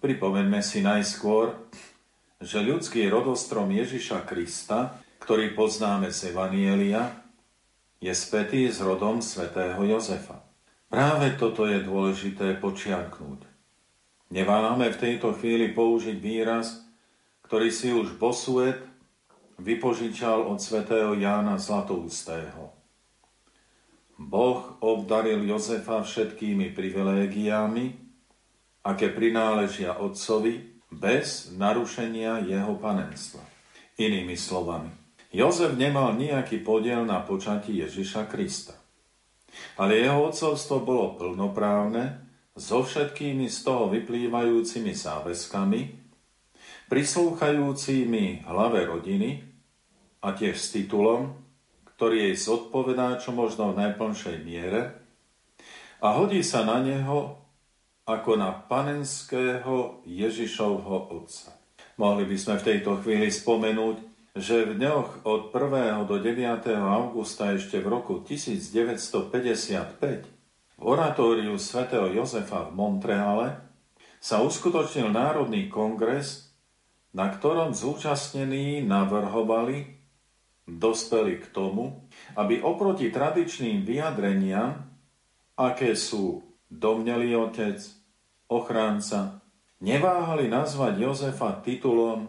Pripomeňme 0.02 0.64
si 0.64 0.82
najskôr, 0.82 1.54
že 2.40 2.64
ľudský 2.64 3.06
rodostrom 3.08 3.68
Ježiša 3.68 4.24
Krista, 4.24 4.96
ktorý 5.22 5.52
poznáme 5.52 6.08
z 6.08 6.32
Evanielia, 6.32 7.26
je 8.00 8.12
spätý 8.12 8.68
s 8.68 8.80
rodom 8.80 9.20
svätého 9.24 9.80
Jozefa. 9.84 10.40
Práve 10.88 11.36
toto 11.36 11.66
je 11.66 11.82
dôležité 11.82 12.56
počiarknúť. 12.56 13.44
Neváhame 14.30 14.88
v 14.88 15.00
tejto 15.00 15.36
chvíli 15.36 15.70
použiť 15.74 16.16
výraz, 16.16 16.86
ktorý 17.44 17.68
si 17.68 17.90
už 17.90 18.16
Bosuet 18.16 18.78
vypožičal 19.60 20.44
od 20.46 20.60
svätého 20.60 21.16
Jána 21.16 21.56
Zlatoustého. 21.56 22.72
Boh 24.16 24.80
obdaril 24.80 25.44
Jozefa 25.44 26.00
všetkými 26.00 26.72
privilégiami, 26.72 27.92
aké 28.84 29.12
prináležia 29.12 30.00
otcovi, 30.00 30.76
bez 30.86 31.52
narušenia 31.52 32.46
jeho 32.46 32.78
panenstva. 32.78 33.42
Inými 33.98 34.38
slovami, 34.38 34.88
Jozef 35.34 35.74
nemal 35.74 36.14
nejaký 36.16 36.62
podiel 36.62 37.04
na 37.04 37.20
počatí 37.20 37.76
Ježiša 37.82 38.30
Krista. 38.30 38.78
Ale 39.76 40.00
jeho 40.00 40.30
otcovstvo 40.30 40.80
bolo 40.84 41.16
plnoprávne, 41.18 42.24
so 42.56 42.80
všetkými 42.80 43.52
z 43.52 43.58
toho 43.68 43.92
vyplývajúcimi 43.92 44.96
záväzkami, 44.96 45.80
prislúchajúcimi 46.88 48.46
hlave 48.46 48.86
rodiny 48.86 49.42
a 50.22 50.34
tiež 50.34 50.58
s 50.58 50.74
titulom 50.74 51.46
ktorý 51.96 52.30
jej 52.30 52.36
zodpovedá 52.36 53.16
čo 53.16 53.32
možno 53.32 53.72
v 53.72 53.80
najplnšej 53.80 54.36
miere 54.44 55.00
a 56.04 56.20
hodí 56.20 56.44
sa 56.44 56.68
na 56.68 56.84
neho 56.84 57.40
ako 58.04 58.36
na 58.38 58.52
panenského 58.52 60.04
Ježišovho 60.04 61.10
otca. 61.10 61.56
Mohli 61.96 62.28
by 62.28 62.36
sme 62.36 62.54
v 62.60 62.66
tejto 62.68 63.00
chvíli 63.00 63.32
spomenúť, 63.32 63.96
že 64.36 64.68
v 64.68 64.76
dňoch 64.76 65.24
od 65.24 65.48
1. 65.50 66.04
do 66.04 66.20
9. 66.20 66.68
augusta 66.76 67.56
ešte 67.56 67.80
v 67.80 67.88
roku 67.88 68.20
1955 68.20 70.28
v 70.76 70.82
oratóriu 70.84 71.56
svätého 71.56 72.12
Jozefa 72.12 72.68
v 72.68 72.76
Montreale 72.76 73.64
sa 74.20 74.44
uskutočnil 74.44 75.08
Národný 75.08 75.72
kongres, 75.72 76.45
na 77.16 77.32
ktorom 77.32 77.72
zúčastnení 77.72 78.84
navrhovali 78.84 79.96
dospeli 80.68 81.40
k 81.40 81.48
tomu, 81.48 82.04
aby 82.36 82.60
oproti 82.60 83.08
tradičným 83.08 83.88
vyjadreniam, 83.88 84.84
aké 85.56 85.96
sú 85.96 86.44
domnelý 86.68 87.40
otec, 87.40 87.80
ochránca, 88.52 89.40
neváhali 89.80 90.52
nazvať 90.52 90.92
Jozefa 91.00 91.64
titulom 91.64 92.28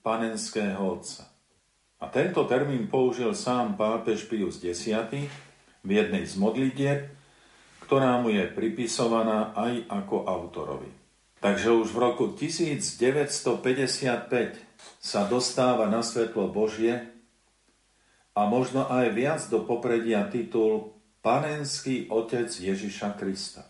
panenského 0.00 0.80
otca. 0.80 1.28
A 2.00 2.08
tento 2.08 2.48
termín 2.48 2.88
použil 2.88 3.36
sám 3.36 3.76
pápež 3.76 4.26
Pius 4.26 4.58
X 4.64 4.88
v 5.84 5.90
jednej 5.92 6.24
z 6.24 6.34
modlitieb, 6.40 7.00
ktorá 7.84 8.16
mu 8.24 8.32
je 8.32 8.48
pripisovaná 8.48 9.52
aj 9.52 9.86
ako 9.92 10.24
autorovi. 10.24 11.01
Takže 11.42 11.74
už 11.74 11.90
v 11.90 11.98
roku 11.98 12.30
1955 12.38 14.62
sa 15.02 15.26
dostáva 15.26 15.90
na 15.90 16.06
svetlo 16.06 16.54
Božie 16.54 17.10
a 18.30 18.46
možno 18.46 18.86
aj 18.86 19.10
viac 19.10 19.42
do 19.50 19.66
popredia 19.66 20.22
titul 20.30 21.02
Panenský 21.18 22.06
otec 22.14 22.46
Ježiša 22.46 23.18
Krista. 23.18 23.66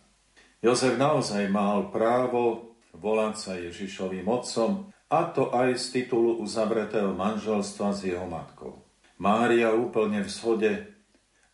Jozef 0.60 1.00
naozaj 1.00 1.48
mal 1.48 1.88
právo 1.88 2.76
volať 2.92 3.34
sa 3.40 3.56
Ježišovým 3.56 4.28
otcom, 4.28 4.92
a 5.12 5.28
to 5.28 5.52
aj 5.52 5.76
z 5.76 6.00
titulu 6.00 6.40
uzavretého 6.40 7.12
manželstva 7.12 7.92
s 7.92 8.08
jeho 8.08 8.24
matkou. 8.24 8.80
Mária 9.20 9.76
úplne 9.76 10.24
v 10.24 10.30
shode 10.32 10.72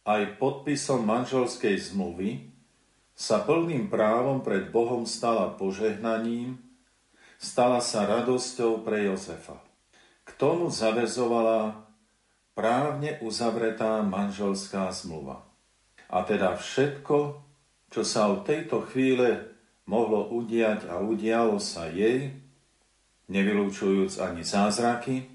aj 0.07 0.39
podpisom 0.39 1.03
manželskej 1.03 1.75
zmluvy 1.79 2.48
sa 3.19 3.43
plným 3.43 3.91
právom 3.91 4.47
pred 4.47 4.71
Bohom 4.71 5.03
stala 5.03 5.51
požehnaním, 5.59 6.55
stala 7.35 7.83
sa 7.83 8.07
radosťou 8.07 8.87
pre 8.87 9.11
Jozefa. 9.11 9.59
K 10.23 10.31
tomu 10.39 10.71
zavezovala 10.71 11.83
právne 12.55 13.19
uzavretá 13.19 14.07
manželská 14.07 14.95
zmluva. 14.95 15.43
A 16.07 16.23
teda 16.23 16.55
všetko, 16.55 17.43
čo 17.91 18.07
sa 18.07 18.31
od 18.31 18.47
tejto 18.47 18.87
chvíle 18.87 19.51
mohlo 19.91 20.31
udiať 20.31 20.87
a 20.87 21.03
udialo 21.03 21.59
sa 21.59 21.91
jej, 21.91 22.31
nevylúčujúc 23.27 24.23
ani 24.23 24.47
zázraky, 24.47 25.27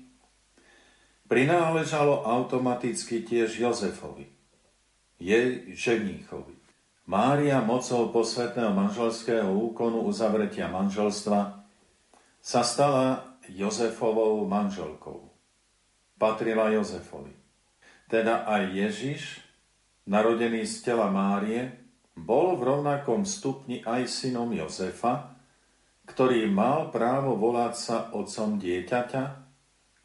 prináležalo 1.27 2.23
automaticky 2.23 3.27
tiež 3.27 3.59
Jozefovi, 3.59 4.31
jej 5.19 5.67
ženíchovi. 5.75 6.62
Mária 7.03 7.59
mocou 7.59 8.15
posvetného 8.15 8.71
manželského 8.71 9.51
úkonu 9.51 10.07
uzavretia 10.07 10.71
manželstva 10.71 11.67
sa 12.39 12.61
stala 12.63 13.35
Jozefovou 13.51 14.47
manželkou. 14.47 15.27
Patrila 16.15 16.71
Jozefovi. 16.71 17.35
Teda 18.07 18.47
aj 18.47 18.71
Ježiš, 18.71 19.43
narodený 20.07 20.63
z 20.63 20.75
tela 20.79 21.11
Márie, 21.11 21.75
bol 22.15 22.55
v 22.55 22.71
rovnakom 22.71 23.27
stupni 23.27 23.83
aj 23.83 24.07
synom 24.07 24.55
Jozefa, 24.55 25.35
ktorý 26.07 26.47
mal 26.47 26.87
právo 26.87 27.35
volať 27.35 27.73
sa 27.75 27.97
otcom 28.15 28.55
dieťaťa, 28.55 29.23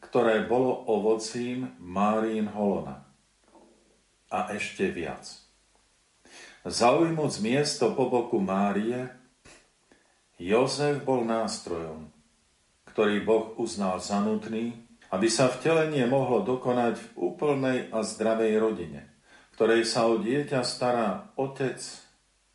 ktoré 0.03 0.43
bolo 0.51 0.83
ovocím 0.91 1.79
Márín 1.79 2.51
holona. 2.51 3.07
A 4.35 4.51
ešte 4.51 4.91
viac 4.91 5.48
zaujmúc 6.67 7.39
miesto 7.39 7.95
po 7.95 8.11
boku 8.11 8.39
Márie, 8.41 9.07
Jozef 10.39 11.03
bol 11.03 11.27
nástrojom, 11.27 12.07
ktorý 12.87 13.23
Boh 13.23 13.55
uznal 13.59 13.99
za 13.99 14.23
nutný, 14.23 14.75
aby 15.11 15.27
sa 15.27 15.51
vtelenie 15.51 16.07
mohlo 16.07 16.45
dokonať 16.45 16.95
v 16.95 17.07
úplnej 17.19 17.79
a 17.91 18.05
zdravej 18.05 18.53
rodine, 18.61 19.01
ktorej 19.57 19.83
sa 19.83 20.07
o 20.07 20.15
dieťa 20.21 20.63
stará 20.63 21.35
otec 21.35 21.79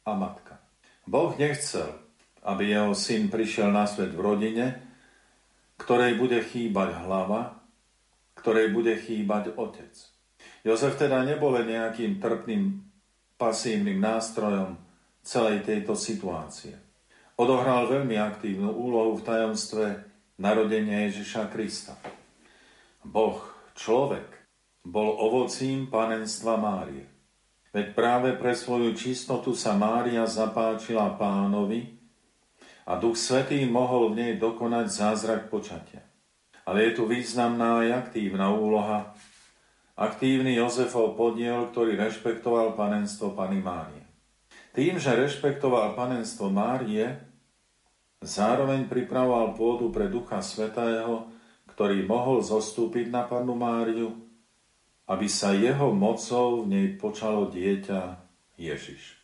a 0.08 0.12
matka. 0.16 0.60
Boh 1.04 1.36
nechcel, 1.36 1.92
aby 2.40 2.72
jeho 2.72 2.96
syn 2.96 3.28
prišiel 3.28 3.68
na 3.68 3.84
svet 3.84 4.16
v 4.16 4.20
rodine, 4.20 4.66
ktorej 5.76 6.16
bude 6.16 6.40
chýbať 6.40 7.04
hlava, 7.04 7.60
ktorej 8.38 8.72
bude 8.72 8.96
chýbať 8.96 9.52
otec. 9.56 9.92
Jozef 10.64 10.96
teda 10.96 11.20
nebol 11.24 11.56
nejakým 11.60 12.20
trpným 12.20 12.93
pasívnym 13.44 14.00
nástrojom 14.00 14.80
celej 15.20 15.68
tejto 15.68 15.92
situácie. 15.92 16.72
Odohral 17.36 17.92
veľmi 17.92 18.16
aktívnu 18.16 18.72
úlohu 18.72 19.20
v 19.20 19.26
tajomstve 19.26 19.84
narodenia 20.40 21.04
Ježiša 21.12 21.52
Krista. 21.52 21.92
Boh, 23.04 23.44
človek, 23.76 24.24
bol 24.84 25.12
ovocím 25.12 25.92
panenstva 25.92 26.56
Márie. 26.56 27.04
Veď 27.74 27.86
práve 27.92 28.28
pre 28.38 28.54
svoju 28.54 28.94
čistotu 28.94 29.52
sa 29.52 29.74
Mária 29.74 30.24
zapáčila 30.24 31.16
pánovi 31.18 31.90
a 32.86 33.00
Duch 33.00 33.18
Svetý 33.18 33.64
mohol 33.66 34.12
v 34.12 34.18
nej 34.20 34.32
dokonať 34.36 34.86
zázrak 34.88 35.42
počatia. 35.50 36.04
Ale 36.64 36.86
je 36.88 36.90
tu 36.96 37.04
významná 37.08 37.84
aj 37.84 38.08
aktívna 38.08 38.52
úloha 38.52 39.13
aktívny 39.94 40.58
Jozefov 40.58 41.14
podiel, 41.14 41.70
ktorý 41.70 41.94
rešpektoval 41.94 42.74
panenstvo 42.74 43.34
Pany 43.34 43.62
Márie. 43.62 44.02
Tým, 44.74 44.98
že 44.98 45.14
rešpektoval 45.14 45.94
panenstvo 45.94 46.50
Márie, 46.50 47.14
zároveň 48.18 48.90
pripravoval 48.90 49.54
pôdu 49.54 49.94
pre 49.94 50.10
Ducha 50.10 50.42
Svetého, 50.42 51.30
ktorý 51.70 52.02
mohol 52.06 52.42
zostúpiť 52.42 53.06
na 53.10 53.22
Panu 53.26 53.54
Máriu, 53.54 54.14
aby 55.06 55.30
sa 55.30 55.54
jeho 55.54 55.94
mocou 55.94 56.66
v 56.66 56.74
nej 56.74 56.86
počalo 56.98 57.50
dieťa 57.50 58.18
Ježiš. 58.58 59.20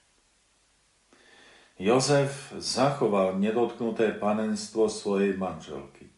Jozef 1.80 2.52
zachoval 2.60 3.40
nedotknuté 3.40 4.12
panenstvo 4.20 4.92
svojej 4.92 5.32
manželky. 5.40 6.12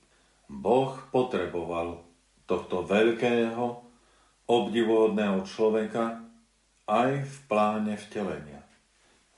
Boh 0.50 0.98
potreboval 1.14 2.02
tohto 2.50 2.82
veľkého, 2.82 3.91
obdivuhodného 4.52 5.48
človeka 5.48 6.20
aj 6.84 7.24
v 7.24 7.36
pláne 7.48 7.96
vtelenia. 7.96 8.60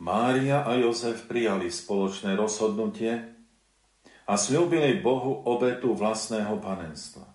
Mária 0.02 0.66
a 0.66 0.74
Jozef 0.74 1.30
prijali 1.30 1.70
spoločné 1.70 2.34
rozhodnutie 2.34 3.14
a 4.26 4.34
slúbili 4.34 4.98
Bohu 4.98 5.46
obetu 5.46 5.94
vlastného 5.94 6.58
panenstva. 6.58 7.30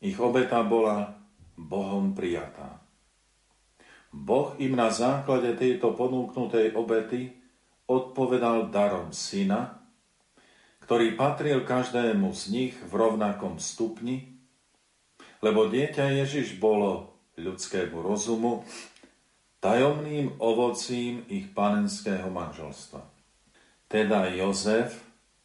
Ich 0.00 0.16
obeta 0.16 0.64
bola 0.64 1.12
Bohom 1.52 2.16
prijatá. 2.16 2.80
Boh 4.08 4.56
im 4.56 4.72
na 4.72 4.88
základe 4.88 5.52
tejto 5.56 5.92
ponúknutej 5.92 6.72
obety 6.72 7.32
odpovedal 7.88 8.72
darom 8.72 9.12
syna, 9.12 9.84
ktorý 10.84 11.14
patril 11.14 11.64
každému 11.64 12.32
z 12.32 12.42
nich 12.52 12.74
v 12.76 12.92
rovnakom 12.92 13.60
stupni 13.60 14.31
lebo 15.42 15.66
dieťa 15.66 16.22
Ježiš 16.22 16.56
bolo 16.62 17.18
ľudskému 17.34 17.98
rozumu 17.98 18.62
tajomným 19.58 20.38
ovocím 20.38 21.26
ich 21.26 21.50
panenského 21.50 22.30
manželstva. 22.30 23.02
Teda 23.90 24.30
Jozef 24.32 24.98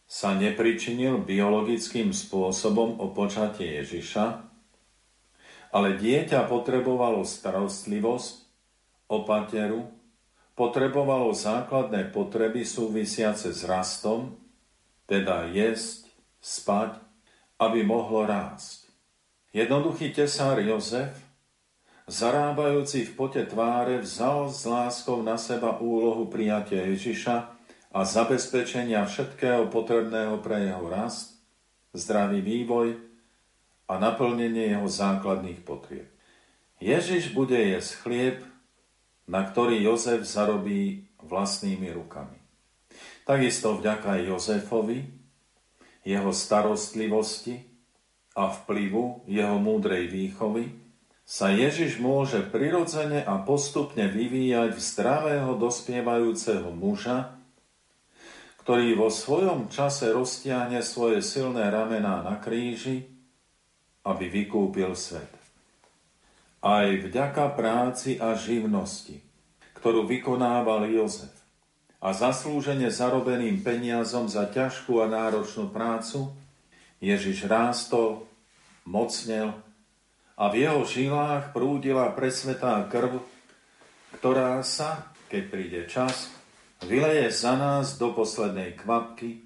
sa 0.08 0.34
nepričinil 0.34 1.22
biologickým 1.22 2.16
spôsobom 2.16 2.98
o 3.04 3.12
počatie 3.12 3.84
Ježiša, 3.84 4.26
ale 5.76 6.00
dieťa 6.00 6.48
potrebovalo 6.48 7.28
starostlivosť, 7.28 8.36
opateru, 9.12 9.92
potrebovalo 10.56 11.36
základné 11.36 12.10
potreby 12.16 12.64
súvisiace 12.64 13.52
s 13.52 13.68
rastom, 13.68 14.40
teda 15.06 15.52
jesť, 15.52 16.08
spať, 16.40 16.98
aby 17.60 17.84
mohlo 17.84 18.24
rásť. 18.24 18.87
Jednoduchý 19.56 20.12
tesár 20.12 20.60
Jozef, 20.60 21.16
zarábajúci 22.08 23.08
v 23.08 23.12
pote 23.16 23.44
tváre, 23.48 24.04
vzal 24.04 24.52
s 24.52 24.68
láskou 24.68 25.24
na 25.24 25.40
seba 25.40 25.80
úlohu 25.80 26.28
prijatia 26.28 26.84
Ježiša 26.88 27.36
a 27.92 28.00
zabezpečenia 28.04 29.08
všetkého 29.08 29.72
potrebného 29.72 30.40
pre 30.44 30.68
jeho 30.68 30.88
rast, 30.92 31.40
zdravý 31.96 32.44
vývoj 32.44 33.00
a 33.88 33.94
naplnenie 33.96 34.72
jeho 34.76 34.88
základných 34.88 35.64
potrieb. 35.64 36.12
Ježiš 36.84 37.32
bude 37.32 37.58
jesť 37.58 37.92
chlieb, 38.04 38.38
na 39.28 39.44
ktorý 39.44 39.80
Jozef 39.84 40.24
zarobí 40.24 41.08
vlastnými 41.24 41.92
rukami. 41.92 42.40
Takisto 43.28 43.76
vďaka 43.76 44.24
Jozefovi, 44.24 45.04
jeho 46.08 46.32
starostlivosti, 46.32 47.67
a 48.38 48.54
vplyvu 48.54 49.26
jeho 49.26 49.58
múdrej 49.58 50.14
výchovy 50.14 50.70
sa 51.28 51.52
Ježiš 51.52 52.00
môže 52.00 52.40
prirodzene 52.40 53.26
a 53.26 53.42
postupne 53.42 54.08
vyvíjať 54.08 54.78
v 54.78 54.80
zdravého 54.80 55.60
dospievajúceho 55.60 56.72
muža, 56.72 57.36
ktorý 58.64 58.96
vo 58.96 59.12
svojom 59.12 59.68
čase 59.68 60.14
roztiahne 60.14 60.80
svoje 60.86 61.20
silné 61.26 61.68
ramená 61.68 62.24
na 62.24 62.40
kríži, 62.40 63.10
aby 64.08 64.32
vykúpil 64.32 64.96
svet. 64.96 65.28
Aj 66.64 66.88
vďaka 66.88 67.58
práci 67.60 68.16
a 68.24 68.32
živnosti, 68.38 69.20
ktorú 69.76 70.08
vykonával 70.08 70.88
Jozef 70.88 71.34
a 72.00 72.16
zaslúžene 72.16 72.88
zarobeným 72.88 73.66
peniazom 73.66 74.32
za 74.32 74.48
ťažkú 74.48 75.04
a 75.04 75.12
náročnú 75.12 75.68
prácu, 75.76 76.32
Ježiš 76.98 77.46
rástol 77.46 78.26
mocnel 78.88 79.54
a 80.38 80.50
v 80.50 80.66
jeho 80.66 80.82
žilách 80.86 81.54
prúdila 81.54 82.10
presvetá 82.14 82.82
krv, 82.90 83.22
ktorá 84.18 84.62
sa, 84.66 85.14
keď 85.30 85.44
príde 85.50 85.82
čas, 85.86 86.34
vyleje 86.86 87.30
za 87.34 87.58
nás 87.58 87.98
do 87.98 88.14
poslednej 88.14 88.78
kvapky 88.78 89.46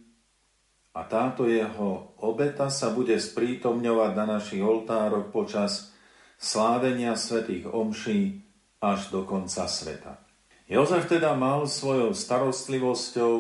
a 0.92 1.08
táto 1.08 1.48
jeho 1.48 2.16
obeta 2.20 2.68
sa 2.68 2.92
bude 2.92 3.16
sprítomňovať 3.16 4.12
na 4.16 4.26
našich 4.40 4.60
oltároch 4.60 5.32
počas 5.32 5.96
slávenia 6.36 7.16
svetých 7.16 7.72
omší 7.72 8.44
až 8.84 9.14
do 9.14 9.24
konca 9.24 9.68
sveta. 9.68 10.20
Jozef 10.68 11.08
teda 11.08 11.36
mal 11.36 11.68
svojou 11.68 12.16
starostlivosťou 12.16 13.36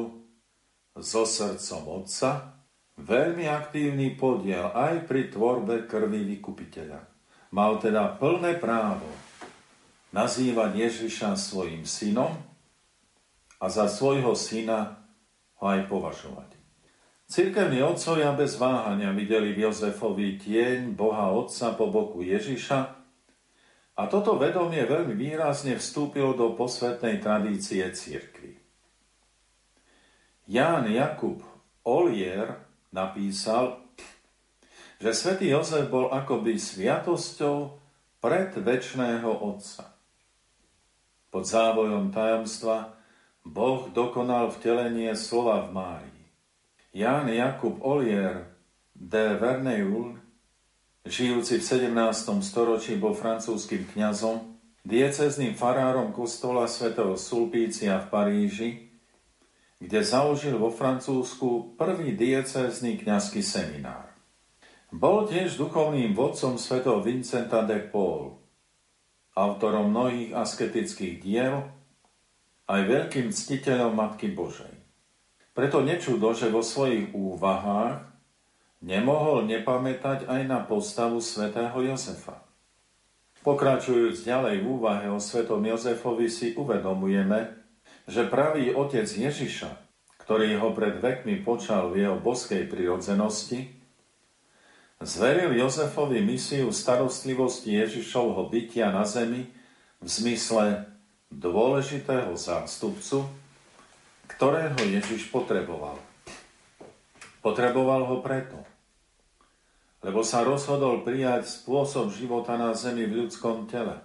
so 0.99 1.23
srdcom 1.23 2.03
otca, 2.03 2.60
veľmi 3.01 3.49
aktívny 3.49 4.13
podiel 4.13 4.69
aj 4.71 5.09
pri 5.09 5.33
tvorbe 5.33 5.89
krvi 5.89 6.21
vykupiteľa. 6.37 6.99
Mal 7.51 7.81
teda 7.81 8.15
plné 8.15 8.61
právo 8.61 9.09
nazývať 10.15 10.71
Ježiša 10.77 11.35
svojim 11.35 11.83
synom 11.83 12.31
a 13.59 13.65
za 13.67 13.91
svojho 13.91 14.37
syna 14.37 15.01
ho 15.59 15.65
aj 15.67 15.89
považovať. 15.91 16.49
Cirkevní 17.31 17.79
otcovia 17.79 18.35
bez 18.35 18.59
váhania 18.59 19.15
videli 19.15 19.55
v 19.55 19.71
Jozefovi 19.71 20.35
tieň 20.35 20.91
Boha 20.91 21.31
Otca 21.31 21.71
po 21.79 21.87
boku 21.87 22.19
Ježiša 22.27 22.79
a 23.95 24.01
toto 24.11 24.35
vedomie 24.35 24.83
veľmi 24.83 25.15
výrazne 25.15 25.79
vstúpilo 25.79 26.35
do 26.35 26.51
posvetnej 26.59 27.23
tradície 27.23 27.87
cirkvi. 27.87 28.59
Ján 30.51 30.91
Jakub 30.91 31.39
Olier 31.87 32.70
napísal, 32.91 33.79
že 35.01 35.15
svätý 35.17 35.49
Jozef 35.49 35.89
bol 35.89 36.13
akoby 36.13 36.61
sviatosťou 36.61 37.73
pred 38.21 38.53
väčšného 38.53 39.25
Otca. 39.27 39.89
Pod 41.33 41.43
závojom 41.47 42.13
tajomstva 42.13 42.93
Boh 43.41 43.89
dokonal 43.89 44.53
vtelenie 44.53 45.17
slova 45.17 45.65
v 45.65 45.69
Márii. 45.73 46.25
Jan 46.93 47.25
Jakub 47.31 47.81
Olier 47.81 48.45
de 48.93 49.33
Verneul, 49.39 50.19
žijúci 51.07 51.57
v 51.57 51.63
17. 51.89 52.45
storočí, 52.45 52.99
bol 52.99 53.17
francúzským 53.17 53.89
kňazom, 53.89 54.53
diecezným 54.85 55.57
farárom 55.57 56.13
kostola 56.13 56.69
svätého 56.69 57.17
Sulpícia 57.17 57.97
v 57.97 58.07
Paríži, 58.11 58.90
kde 59.81 60.05
založil 60.05 60.61
vo 60.61 60.69
Francúzsku 60.69 61.73
prvý 61.73 62.13
diecézny 62.13 63.01
kňazský 63.01 63.41
seminár. 63.41 64.13
Bol 64.93 65.25
tiež 65.25 65.57
duchovným 65.57 66.13
vodcom 66.13 66.61
svätého 66.61 67.01
Vincenta 67.01 67.65
de 67.65 67.81
Paul, 67.81 68.37
autorom 69.33 69.89
mnohých 69.89 70.37
asketických 70.37 71.17
diel, 71.17 71.65
aj 72.69 72.81
veľkým 72.85 73.33
ctiteľom 73.33 73.97
Matky 73.97 74.29
Božej. 74.37 74.69
Preto 75.57 75.81
nečudo, 75.81 76.31
že 76.37 76.53
vo 76.53 76.61
svojich 76.61 77.11
úvahách 77.11 78.05
nemohol 78.85 79.49
nepamätať 79.49 80.29
aj 80.29 80.41
na 80.45 80.61
postavu 80.61 81.19
svätého 81.19 81.75
Jozefa. 81.81 82.45
Pokračujúc 83.41 84.21
ďalej 84.21 84.61
v 84.61 84.65
úvahe 84.69 85.09
o 85.09 85.17
svetom 85.17 85.65
Jozefovi 85.65 86.29
si 86.29 86.53
uvedomujeme, 86.53 87.60
že 88.09 88.25
pravý 88.29 88.73
otec 88.73 89.05
Ježiša, 89.05 89.71
ktorý 90.25 90.57
ho 90.61 90.71
pred 90.71 91.01
vekmi 91.01 91.41
počal 91.41 91.91
v 91.91 92.05
jeho 92.07 92.17
boskej 92.17 92.69
prirodzenosti, 92.69 93.67
zveril 95.01 95.57
Jozefovi 95.57 96.21
misiu 96.21 96.69
starostlivosti 96.69 97.73
Ježišovho 97.73 98.47
bytia 98.49 98.93
na 98.93 99.01
zemi 99.03 99.49
v 100.01 100.07
zmysle 100.07 100.85
dôležitého 101.33 102.33
zástupcu, 102.37 103.25
ktorého 104.29 104.77
Ježiš 104.77 105.29
potreboval. 105.31 105.97
Potreboval 107.41 108.05
ho 108.05 108.17
preto, 108.21 108.57
lebo 110.05 110.21
sa 110.21 110.45
rozhodol 110.45 111.01
prijať 111.01 111.49
spôsob 111.49 112.13
života 112.13 112.57
na 112.57 112.73
zemi 112.77 113.09
v 113.09 113.25
ľudskom 113.25 113.65
tele, 113.65 113.97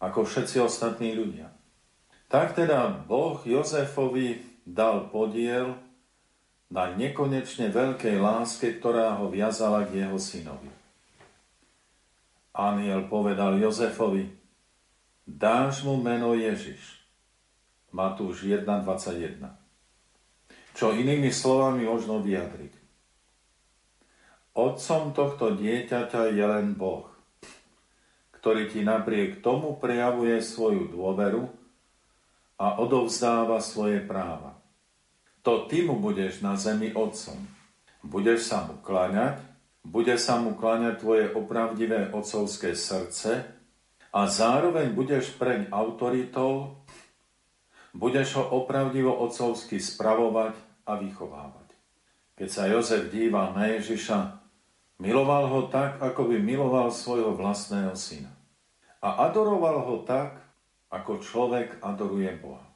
ako 0.00 0.28
všetci 0.28 0.60
ostatní 0.60 1.16
ľudia. 1.16 1.59
Tak 2.30 2.54
teda 2.54 2.86
Boh 3.10 3.42
Jozefovi 3.42 4.38
dal 4.62 5.10
podiel 5.10 5.74
na 6.70 6.94
nekonečne 6.94 7.74
veľkej 7.74 8.22
láske, 8.22 8.78
ktorá 8.78 9.18
ho 9.18 9.26
viazala 9.26 9.82
k 9.82 10.06
jeho 10.06 10.14
synovi. 10.14 10.70
Aniel 12.54 13.10
povedal 13.10 13.58
Jozefovi, 13.58 14.30
dáš 15.26 15.82
mu 15.82 15.98
meno 15.98 16.38
Ježiš. 16.38 17.02
Matúš 17.90 18.46
1.21. 18.46 19.50
Čo 20.78 20.94
inými 20.94 21.34
slovami 21.34 21.82
možno 21.82 22.22
vyjadriť. 22.22 22.78
Otcom 24.54 25.10
tohto 25.10 25.58
dieťaťa 25.58 26.30
je 26.30 26.44
len 26.46 26.78
Boh, 26.78 27.10
ktorý 28.38 28.70
ti 28.70 28.86
napriek 28.86 29.42
tomu 29.42 29.74
prejavuje 29.82 30.38
svoju 30.38 30.94
dôveru 30.94 31.59
a 32.60 32.76
odovzdáva 32.76 33.56
svoje 33.64 34.04
práva. 34.04 34.60
To 35.40 35.64
ty 35.64 35.80
mu 35.80 35.96
budeš 35.96 36.44
na 36.44 36.60
zemi 36.60 36.92
otcom. 36.92 37.40
Budeš 38.04 38.52
sa 38.52 38.68
mu 38.68 38.76
kláňať, 38.84 39.40
bude 39.80 40.12
sa 40.20 40.36
mu 40.36 40.52
kláňať 40.52 41.00
tvoje 41.00 41.32
opravdivé 41.32 42.12
otcovské 42.12 42.76
srdce 42.76 43.48
a 44.12 44.20
zároveň 44.28 44.92
budeš 44.92 45.32
preň 45.40 45.72
autoritou, 45.72 46.84
budeš 47.96 48.36
ho 48.36 48.44
opravdivo 48.60 49.16
otcovsky 49.24 49.80
spravovať 49.80 50.52
a 50.84 51.00
vychovávať. 51.00 51.68
Keď 52.36 52.48
sa 52.48 52.68
Jozef 52.68 53.08
díval 53.08 53.56
na 53.56 53.72
Ježiša, 53.72 54.36
miloval 55.00 55.48
ho 55.48 55.60
tak, 55.72 55.96
ako 56.00 56.28
by 56.28 56.36
miloval 56.36 56.92
svojho 56.92 57.32
vlastného 57.32 57.96
syna. 57.96 58.32
A 59.00 59.28
adoroval 59.28 59.80
ho 59.80 60.04
tak, 60.04 60.49
ako 60.90 61.22
človek 61.22 61.78
adoruje 61.80 62.34
Boha. 62.42 62.66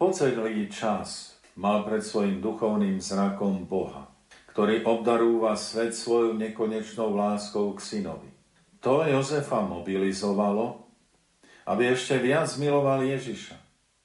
Po 0.00 0.08
celý 0.10 0.66
čas 0.72 1.36
mal 1.54 1.84
pred 1.84 2.00
svojim 2.00 2.40
duchovným 2.40 2.96
zrakom 2.98 3.68
Boha, 3.68 4.08
ktorý 4.56 4.88
obdarúva 4.88 5.52
svet 5.54 5.92
svojou 5.92 6.34
nekonečnou 6.34 7.12
láskou 7.12 7.76
k 7.76 7.80
synovi. 7.84 8.30
To 8.80 9.04
Jozefa 9.04 9.60
mobilizovalo, 9.60 10.88
aby 11.68 11.92
ešte 11.92 12.16
viac 12.16 12.48
miloval 12.56 13.04
Ježiša 13.04 13.58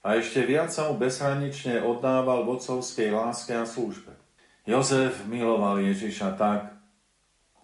a 0.04 0.20
ešte 0.20 0.44
viac 0.44 0.68
sa 0.68 0.92
mu 0.92 1.00
bezhranične 1.00 1.80
oddával 1.80 2.44
v 2.44 2.60
otcovskej 2.60 3.16
láske 3.16 3.56
a 3.56 3.64
službe. 3.64 4.12
Jozef 4.68 5.24
miloval 5.28 5.80
Ježiša 5.80 6.36
tak, 6.36 6.76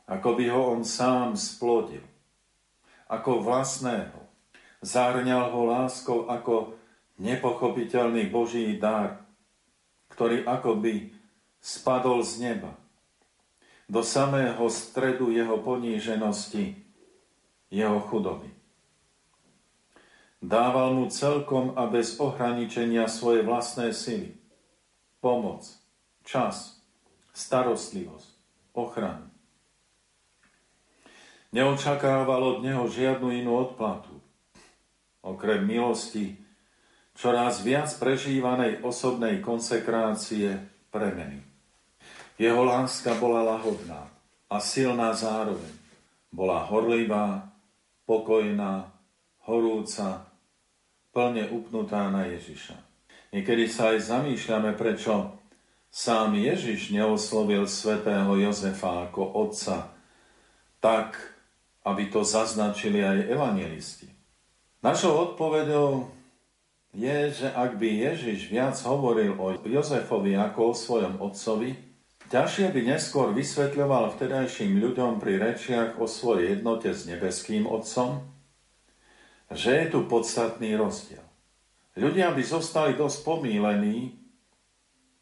ako 0.08 0.30
by 0.40 0.46
ho 0.52 0.62
on 0.76 0.84
sám 0.88 1.36
splodil, 1.36 2.04
ako 3.12 3.44
vlastného. 3.44 4.19
Zárňal 4.80 5.52
ho 5.52 5.68
láskou 5.68 6.32
ako 6.32 6.80
nepochopiteľný 7.20 8.32
Boží 8.32 8.80
dar, 8.80 9.28
ktorý 10.12 10.48
akoby 10.48 11.12
spadol 11.60 12.24
z 12.24 12.48
neba 12.48 12.72
do 13.90 14.06
samého 14.06 14.70
stredu 14.72 15.34
jeho 15.34 15.60
poníženosti 15.60 16.90
jeho 17.70 18.02
chudoby. 18.10 18.50
Dával 20.42 20.98
mu 20.98 21.06
celkom 21.12 21.78
a 21.78 21.86
bez 21.86 22.18
ohraničenia 22.18 23.06
svoje 23.12 23.46
vlastné 23.46 23.94
sily, 23.94 24.34
pomoc, 25.20 25.68
čas, 26.26 26.80
starostlivosť, 27.36 28.30
ochranu. 28.74 29.28
Neočakával 31.50 32.42
od 32.46 32.58
neho 32.62 32.86
žiadnu 32.88 33.36
inú 33.36 33.58
odplatu, 33.58 34.09
okrem 35.34 35.66
milosti, 35.66 36.38
čoraz 37.14 37.62
viac 37.62 37.92
prežívanej 38.00 38.82
osobnej 38.82 39.44
konsekrácie 39.44 40.58
premeny. 40.90 41.44
Jeho 42.40 42.64
láska 42.64 43.14
bola 43.20 43.44
lahodná 43.44 44.08
a 44.48 44.58
silná 44.64 45.12
zároveň. 45.14 45.76
Bola 46.32 46.64
horlivá, 46.66 47.52
pokojná, 48.10 48.90
horúca, 49.46 50.26
plne 51.14 51.46
upnutá 51.54 52.10
na 52.10 52.26
Ježiša. 52.26 52.78
Niekedy 53.30 53.70
sa 53.70 53.94
aj 53.94 54.10
zamýšľame, 54.10 54.74
prečo 54.74 55.38
sám 55.94 56.34
Ježiš 56.34 56.90
neoslovil 56.90 57.70
svätého 57.70 58.30
Jozefa 58.42 59.10
ako 59.10 59.22
otca, 59.46 59.94
tak, 60.82 61.18
aby 61.86 62.10
to 62.10 62.26
zaznačili 62.26 63.06
aj 63.06 63.30
evangelisti. 63.30 64.09
Našou 64.80 65.34
odpovedou 65.34 66.08
je, 66.96 67.30
že 67.36 67.48
ak 67.52 67.76
by 67.76 67.90
Ježiš 68.12 68.48
viac 68.48 68.80
hovoril 68.88 69.36
o 69.36 69.60
Jozefovi 69.68 70.40
ako 70.40 70.72
o 70.72 70.74
svojom 70.74 71.20
otcovi, 71.20 71.90
Ťažšie 72.30 72.70
by 72.70 72.94
neskôr 72.94 73.34
vysvetľoval 73.34 74.14
vtedajším 74.14 74.78
ľuďom 74.78 75.18
pri 75.18 75.42
rečiach 75.42 75.98
o 75.98 76.06
svojej 76.06 76.62
jednote 76.62 76.94
s 76.94 77.10
nebeským 77.10 77.66
Otcom, 77.66 78.22
že 79.50 79.74
je 79.74 79.86
tu 79.90 80.06
podstatný 80.06 80.78
rozdiel. 80.78 81.26
Ľudia 81.98 82.30
by 82.30 82.44
zostali 82.46 82.94
dosť 82.94 83.26
pomílení 83.26 84.14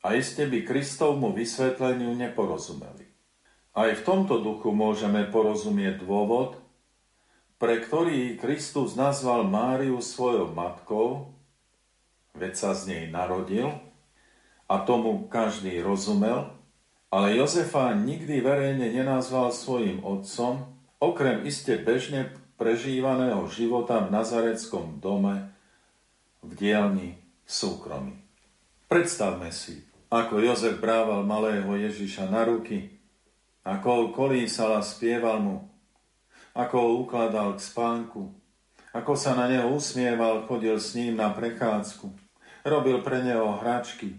a 0.04 0.20
iste 0.20 0.52
by 0.52 0.68
Kristovmu 0.68 1.32
vysvetleniu 1.32 2.12
neporozumeli. 2.12 3.08
Aj 3.72 3.88
v 3.88 4.04
tomto 4.04 4.44
duchu 4.44 4.76
môžeme 4.76 5.32
porozumieť 5.32 6.04
dôvod, 6.04 6.60
pre 7.58 7.82
ktorý 7.82 8.38
Kristus 8.38 8.94
nazval 8.94 9.46
Máriu 9.50 9.98
svojou 9.98 10.54
matkou, 10.54 11.34
veď 12.38 12.54
sa 12.54 12.72
z 12.78 12.82
nej 12.94 13.04
narodil, 13.10 13.74
a 14.68 14.84
tomu 14.84 15.26
každý 15.32 15.80
rozumel, 15.82 16.54
ale 17.08 17.40
Jozefa 17.40 17.96
nikdy 17.96 18.44
verejne 18.44 18.92
nenazval 18.92 19.50
svojim 19.56 20.04
otcom, 20.04 20.70
okrem 21.00 21.48
iste 21.48 21.80
bežne 21.80 22.36
prežívaného 22.60 23.48
života 23.48 24.04
v 24.04 24.12
nazareckom 24.12 25.00
dome, 25.00 25.50
v 26.44 26.52
dielni, 26.54 27.16
v 27.48 27.50
súkromí. 27.50 28.14
Predstavme 28.92 29.50
si, 29.56 29.88
ako 30.12 30.44
Jozef 30.44 30.84
brával 30.84 31.24
malého 31.24 31.68
Ježiša 31.80 32.28
na 32.28 32.44
ruky, 32.44 32.92
ako 33.64 33.88
ho 33.88 34.06
kolísal 34.12 34.80
a 34.80 34.84
spieval 34.84 35.40
mu, 35.40 35.64
ako 36.58 36.76
ho 36.82 36.90
ukladal 37.06 37.54
k 37.54 37.62
spánku, 37.62 38.34
ako 38.90 39.14
sa 39.14 39.38
na 39.38 39.46
neho 39.46 39.70
usmieval, 39.70 40.50
chodil 40.50 40.82
s 40.82 40.98
ním 40.98 41.22
na 41.22 41.30
prechádzku, 41.30 42.10
robil 42.66 43.06
pre 43.06 43.22
neho 43.22 43.62
hračky, 43.62 44.18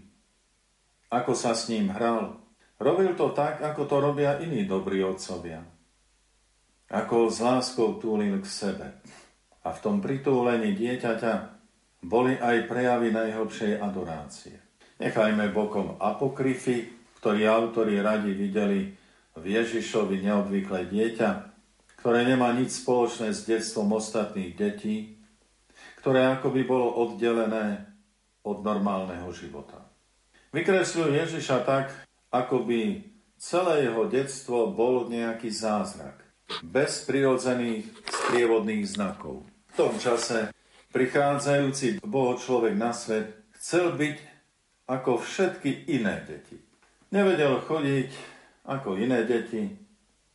ako 1.11 1.35
sa 1.35 1.51
s 1.51 1.67
ním 1.67 1.91
hral, 1.91 2.39
Robil 2.79 3.11
to 3.11 3.35
tak, 3.35 3.59
ako 3.59 3.83
to 3.83 3.99
robia 3.99 4.39
iní 4.39 4.63
dobrí 4.63 5.03
otcovia. 5.03 5.59
Ako 6.87 7.27
s 7.27 7.43
láskou 7.43 7.99
túlil 7.99 8.39
k 8.39 8.47
sebe. 8.47 8.87
A 9.67 9.75
v 9.75 9.79
tom 9.83 9.99
pritúlení 9.99 10.71
dieťaťa 10.79 11.59
boli 12.07 12.39
aj 12.39 12.71
prejavy 12.71 13.11
najhlbšej 13.11 13.83
adorácie. 13.83 14.63
Nechajme 14.95 15.51
bokom 15.51 15.99
apokryfy, 15.99 16.87
ktorí 17.19 17.43
autori 17.43 17.99
radi 17.99 18.31
videli 18.31 18.95
v 19.35 19.43
Ježišovi 19.43 20.23
neobvyklé 20.23 20.87
dieťa, 20.87 21.29
ktoré 21.99 22.23
nemá 22.23 22.55
nič 22.55 22.79
spoločné 22.79 23.35
s 23.35 23.43
detstvom 23.43 23.91
ostatných 23.99 24.55
detí, 24.55 25.19
ktoré 25.99 26.31
akoby 26.39 26.63
bolo 26.63 26.95
oddelené 26.95 27.91
od 28.47 28.63
normálneho 28.63 29.27
života. 29.35 29.83
Vykresľujú 30.55 31.11
Ježiša 31.11 31.67
tak, 31.67 31.91
ako 32.31 32.63
by 32.63 33.03
celé 33.35 33.85
jeho 33.85 34.07
detstvo 34.07 34.71
bol 34.71 35.11
nejaký 35.11 35.51
zázrak, 35.51 36.23
bez 36.63 37.03
prirodzených 37.03 37.85
sprievodných 38.07 38.87
znakov. 38.87 39.43
V 39.45 39.73
tom 39.75 39.93
čase 39.99 40.55
prichádzajúci 40.95 42.01
Boho 42.01 42.39
človek 42.39 42.73
na 42.79 42.95
svet 42.95 43.43
chcel 43.59 43.93
byť 43.93 44.17
ako 44.89 45.21
všetky 45.21 45.91
iné 45.93 46.25
deti. 46.25 46.57
Nevedel 47.13 47.61
chodiť 47.61 48.09
ako 48.65 48.97
iné 48.97 49.21
deti, 49.27 49.69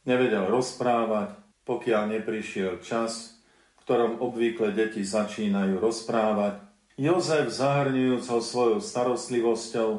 nevedel 0.07 0.47
rozprávať, 0.47 1.44
pokiaľ 1.65 2.21
neprišiel 2.21 2.81
čas, 2.85 3.41
v 3.81 3.89
ktorom 3.89 4.21
obvykle 4.21 4.73
deti 4.73 5.05
začínajú 5.05 5.81
rozprávať. 5.81 6.61
Jozef 6.95 7.51
zahrňujúco 7.51 8.39
svojou 8.39 8.79
starostlivosťou 8.79 9.91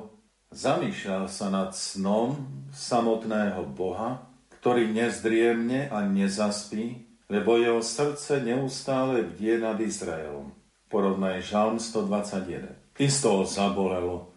zamýšľal 0.56 1.28
sa 1.28 1.51
nad 1.51 1.75
snom 1.75 2.47
samotného 2.71 3.67
Boha, 3.67 4.23
ktorý 4.62 4.89
nezdriemne 4.89 5.91
a 5.91 6.08
nezaspí, 6.08 7.04
lebo 7.28 7.58
jeho 7.58 7.82
srdce 7.82 8.39
neustále 8.39 9.25
bdie 9.25 9.60
nad 9.60 9.75
Izraelom. 9.82 10.54
Porovnaj 10.88 11.43
Žalm 11.43 11.82
121. 11.82 12.73
Isto 13.01 13.41
ho 13.41 13.43
zabolelo, 13.43 14.32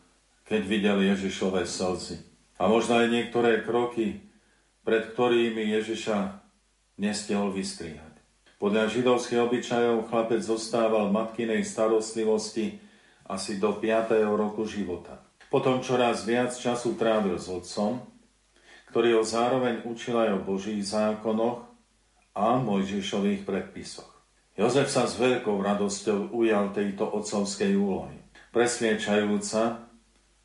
keď 0.48 0.60
videl 0.66 0.98
Ježišové 1.14 1.68
slzy. 1.68 2.18
A 2.58 2.66
možno 2.66 2.98
aj 2.98 3.06
niektoré 3.12 3.62
kroky, 3.62 4.18
pred 4.82 5.14
ktorými 5.14 5.62
Ježiša 5.78 6.38
nestihol 6.98 7.54
vystrihať. 7.54 8.11
Podľa 8.58 8.90
židovských 8.90 9.38
obyčajov 9.38 10.11
chlapec 10.11 10.42
zostával 10.42 11.14
matkinej 11.14 11.62
starostlivosti 11.62 12.82
asi 13.22 13.62
do 13.62 13.70
5. 13.78 14.18
roku 14.34 14.66
života. 14.66 15.22
Potom 15.46 15.80
čoraz 15.80 16.26
viac 16.26 16.52
času 16.52 16.98
trávil 16.98 17.38
s 17.38 17.46
otcom, 17.46 18.02
ktorý 18.90 19.22
ho 19.22 19.24
zároveň 19.24 19.87
učil 19.87 20.18
aj 20.18 20.30
o 20.37 20.44
Božích 20.44 20.82
zákonoch 20.82 21.64
a 22.34 22.58
Mojžišových 22.58 23.46
predpisoch. 23.46 24.11
Jozef 24.58 24.90
sa 24.90 25.06
s 25.06 25.14
veľkou 25.14 25.54
radosťou 25.62 26.34
ujal 26.34 26.74
tejto 26.74 27.06
otcovskej 27.06 27.78
úlohy, 27.78 28.18
presviečajúca, 28.50 29.87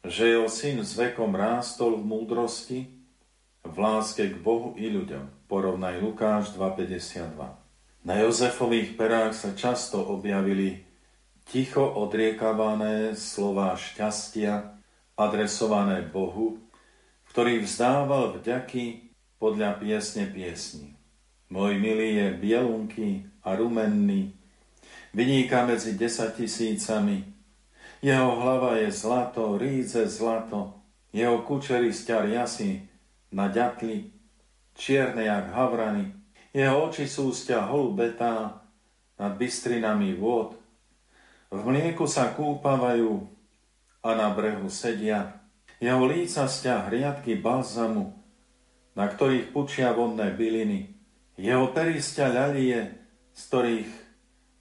že 0.05 0.23
jeho 0.37 0.45
syn 0.45 0.85
s 0.85 0.93
vekom 0.93 1.33
rástol 1.33 1.97
v 1.97 2.05
múdrosti, 2.05 2.79
v 3.63 3.75
láske 3.79 4.27
k 4.27 4.35
Bohu 4.37 4.75
i 4.75 4.91
ľuďom. 4.91 5.47
Porovnaj 5.47 6.03
Lukáš 6.03 6.51
2.52. 6.53 7.39
Na 8.03 8.19
Jozefových 8.19 8.99
perách 8.99 9.33
sa 9.33 9.55
často 9.55 10.03
objavili 10.03 10.83
ticho 11.47 11.83
odriekavané 11.83 13.15
slova 13.15 13.79
šťastia, 13.79 14.75
adresované 15.15 16.03
Bohu, 16.03 16.59
ktorý 17.31 17.63
vzdával 17.63 18.37
vďaky 18.37 19.15
podľa 19.39 19.79
piesne 19.79 20.27
piesni. 20.27 20.99
Môj 21.47 21.79
milý 21.79 22.19
je 22.19 22.27
bielunký 22.35 23.09
a 23.45 23.55
rumenný, 23.55 24.35
vyníka 25.15 25.63
medzi 25.63 25.95
desať 25.95 26.43
tisícami. 26.43 27.23
Jeho 28.03 28.35
hlava 28.43 28.75
je 28.83 28.91
zlato, 28.91 29.55
ríze 29.55 30.03
zlato, 30.11 30.75
jeho 31.15 31.39
kučery 31.45 31.95
sťar 31.95 32.27
jasy 32.27 32.92
na 33.33 33.49
ďatli, 33.49 34.13
čierne 34.77 35.25
jak 35.25 35.49
havrany. 35.51 36.13
Jeho 36.53 36.85
oči 36.85 37.09
sú 37.09 37.33
sťa 37.33 37.73
holubetá 37.73 38.61
nad 39.17 39.33
bystrinami 39.35 40.13
vôd. 40.13 40.53
V 41.49 41.59
mlieku 41.65 42.05
sa 42.05 42.29
kúpavajú 42.29 43.25
a 44.05 44.09
na 44.13 44.29
brehu 44.29 44.69
sedia. 44.69 45.41
Jeho 45.81 46.05
líca 46.05 46.45
sťa 46.45 46.89
hriadky 46.89 47.41
balzamu, 47.41 48.13
na 48.93 49.09
ktorých 49.09 49.49
pučia 49.49 49.89
vodné 49.97 50.29
byliny. 50.29 50.93
Jeho 51.33 51.73
perisťa 51.73 52.29
ľalie, 52.29 52.93
z 53.33 53.41
ktorých 53.49 53.91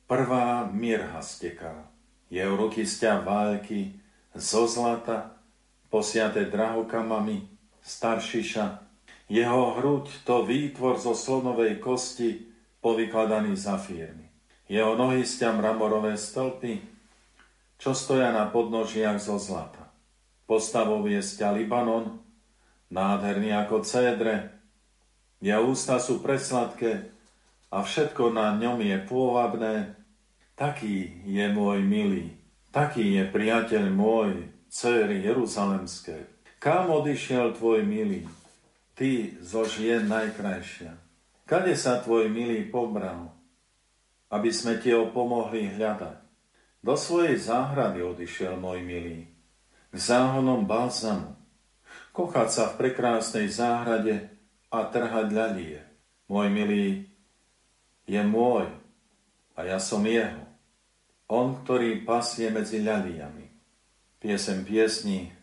prvá 0.08 0.64
mirha 0.72 1.20
steká. 1.20 1.92
Jeho 2.32 2.56
ruky 2.56 2.88
sťa 2.88 3.20
války 3.20 4.00
zo 4.32 4.64
zlata, 4.64 5.36
posiate 5.92 6.48
drahokamami, 6.48 7.51
staršiša. 7.82 8.66
Jeho 9.28 9.78
hruď 9.78 10.08
to 10.26 10.46
výtvor 10.46 10.98
zo 10.98 11.14
slonovej 11.14 11.78
kosti, 11.82 12.48
povykladaný 12.82 13.54
zafírmi. 13.54 14.26
Jeho 14.66 14.98
nohy 14.98 15.22
sťa 15.22 15.54
mramorové 15.54 16.18
stĺpy, 16.18 16.82
čo 17.78 17.94
stoja 17.94 18.30
na 18.30 18.50
podnožiach 18.50 19.18
zo 19.18 19.38
zlata. 19.38 19.90
Postavou 20.46 21.06
je 21.06 21.22
sťa 21.22 21.54
Libanon, 21.54 22.18
nádherný 22.90 23.54
ako 23.56 23.82
cédre, 23.86 24.62
jeho 25.42 25.74
ústa 25.74 25.98
sú 25.98 26.22
presladké 26.22 27.10
a 27.74 27.82
všetko 27.82 28.30
na 28.30 28.54
ňom 28.54 28.78
je 28.78 28.96
pôvabné. 29.10 29.98
Taký 30.54 31.26
je 31.26 31.46
môj 31.50 31.82
milý, 31.82 32.30
taký 32.70 33.18
je 33.18 33.26
priateľ 33.26 33.90
môj, 33.90 34.46
céry 34.70 35.26
Jeruzalemské. 35.26 36.30
Kam 36.62 36.94
odišiel 36.94 37.58
tvoj 37.58 37.82
milý? 37.82 38.22
Ty 38.94 39.34
zo 39.42 39.66
žien 39.66 40.06
najkrajšia. 40.06 40.94
Kade 41.42 41.74
sa 41.74 41.98
tvoj 41.98 42.30
milý 42.30 42.70
pobral? 42.70 43.34
Aby 44.30 44.54
sme 44.54 44.78
ti 44.78 44.94
ho 44.94 45.10
pomohli 45.10 45.74
hľadať. 45.74 46.22
Do 46.78 46.94
svojej 46.94 47.34
záhrady 47.34 48.06
odišiel 48.06 48.54
môj 48.62 48.78
milý. 48.78 49.26
K 49.90 49.96
záhonom 49.98 50.62
balzamu. 50.62 51.34
Kochať 52.14 52.48
sa 52.54 52.64
v 52.70 52.78
prekrásnej 52.78 53.50
záhrade 53.50 54.30
a 54.70 54.86
trhať 54.86 55.34
ľalie. 55.34 55.82
Môj 56.30 56.46
milý 56.46 57.10
je 58.06 58.22
môj 58.22 58.70
a 59.58 59.66
ja 59.66 59.82
som 59.82 60.06
jeho. 60.06 60.46
On, 61.26 61.58
ktorý 61.58 62.06
pasie 62.06 62.54
medzi 62.54 62.78
ľaliami. 62.86 63.50
Piesem 64.22 64.62
piesni, 64.62 65.41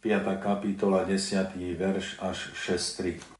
5. 0.00 0.42
kapitola, 0.42 1.04
10. 1.04 1.56
verš 1.78 2.16
až 2.20 2.50
6. 2.54 3.35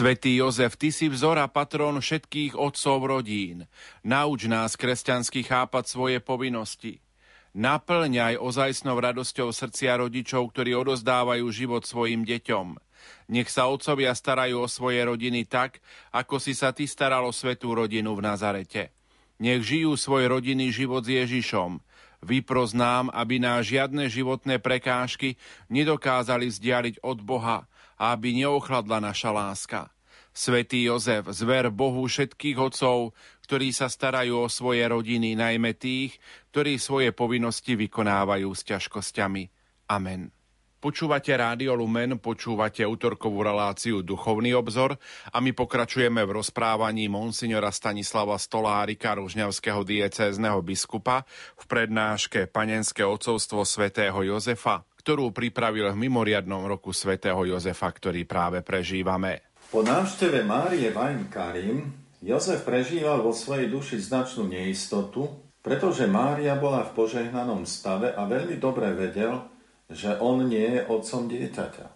Svetý 0.00 0.40
Jozef, 0.40 0.80
ty 0.80 0.88
si 0.96 1.12
vzor 1.12 1.36
a 1.36 1.44
patrón 1.44 2.00
všetkých 2.00 2.56
otcov 2.56 3.04
rodín. 3.04 3.68
Nauč 4.00 4.48
nás 4.48 4.72
kresťansky 4.72 5.44
chápať 5.44 5.92
svoje 5.92 6.24
povinnosti. 6.24 7.04
Naplňaj 7.52 8.40
ozajstnou 8.40 8.96
radosťou 8.96 9.52
srdcia 9.52 10.00
rodičov, 10.00 10.56
ktorí 10.56 10.72
odozdávajú 10.72 11.44
život 11.52 11.84
svojim 11.84 12.24
deťom. 12.24 12.80
Nech 13.28 13.52
sa 13.52 13.68
otcovia 13.68 14.16
starajú 14.16 14.64
o 14.64 14.72
svoje 14.72 15.04
rodiny 15.04 15.44
tak, 15.44 15.84
ako 16.16 16.40
si 16.40 16.56
sa 16.56 16.72
ty 16.72 16.88
staral 16.88 17.28
o 17.28 17.36
svetú 17.36 17.76
rodinu 17.76 18.16
v 18.16 18.24
Nazarete. 18.24 18.96
Nech 19.36 19.60
žijú 19.68 20.00
svoj 20.00 20.32
rodinný 20.32 20.72
život 20.72 21.04
s 21.04 21.12
Ježišom. 21.12 21.76
Vypros 22.24 22.72
nám, 22.72 23.12
aby 23.12 23.36
nás 23.36 23.68
žiadne 23.68 24.08
životné 24.08 24.64
prekážky 24.64 25.36
nedokázali 25.68 26.48
vzdialiť 26.48 27.04
od 27.04 27.20
Boha, 27.20 27.68
aby 28.00 28.32
neochladla 28.40 29.04
naša 29.04 29.28
láska. 29.28 29.92
Svetý 30.32 30.88
Jozef, 30.88 31.28
zver 31.36 31.68
Bohu 31.68 32.08
všetkých 32.08 32.56
otcov, 32.56 33.12
ktorí 33.44 33.74
sa 33.76 33.92
starajú 33.92 34.46
o 34.46 34.48
svoje 34.48 34.86
rodiny, 34.88 35.36
najmä 35.36 35.76
tých, 35.76 36.16
ktorí 36.54 36.80
svoje 36.80 37.12
povinnosti 37.12 37.76
vykonávajú 37.76 38.48
s 38.48 38.62
ťažkosťami. 38.64 39.42
Amen. 39.90 40.32
Počúvate 40.80 41.36
Rádio 41.36 41.76
Lumen, 41.76 42.16
počúvate 42.16 42.80
útorkovú 42.88 43.44
reláciu 43.44 44.00
Duchovný 44.00 44.56
obzor 44.56 44.96
a 45.28 45.36
my 45.36 45.52
pokračujeme 45.52 46.24
v 46.24 46.40
rozprávaní 46.40 47.04
monsignora 47.04 47.68
Stanislava 47.68 48.40
Stolárika, 48.40 49.12
ružňavského 49.12 49.84
diecézneho 49.84 50.56
biskupa 50.64 51.28
v 51.60 51.64
prednáške 51.68 52.48
Panenské 52.48 53.04
ocovstvo 53.04 53.60
svätého 53.68 54.24
Jozefa 54.24 54.88
ktorú 55.00 55.32
pripravil 55.32 55.88
v 55.88 55.96
mimoriadnom 55.96 56.68
roku 56.68 56.92
svätého 56.92 57.40
Jozefa, 57.48 57.88
ktorý 57.88 58.28
práve 58.28 58.60
prežívame. 58.60 59.56
Po 59.72 59.80
návšteve 59.80 60.44
Márie 60.44 60.92
Vajn 60.92 61.20
Karim 61.32 62.00
Jozef 62.20 62.68
prežíval 62.68 63.24
vo 63.24 63.32
svojej 63.32 63.72
duši 63.72 63.96
značnú 63.96 64.44
neistotu, 64.44 65.24
pretože 65.64 66.04
Mária 66.04 66.52
bola 66.52 66.84
v 66.84 66.92
požehnanom 66.92 67.64
stave 67.64 68.12
a 68.12 68.28
veľmi 68.28 68.60
dobre 68.60 68.92
vedel, 68.92 69.40
že 69.88 70.20
on 70.20 70.44
nie 70.44 70.76
je 70.76 70.84
otcom 70.84 71.32
dieťaťa. 71.32 71.86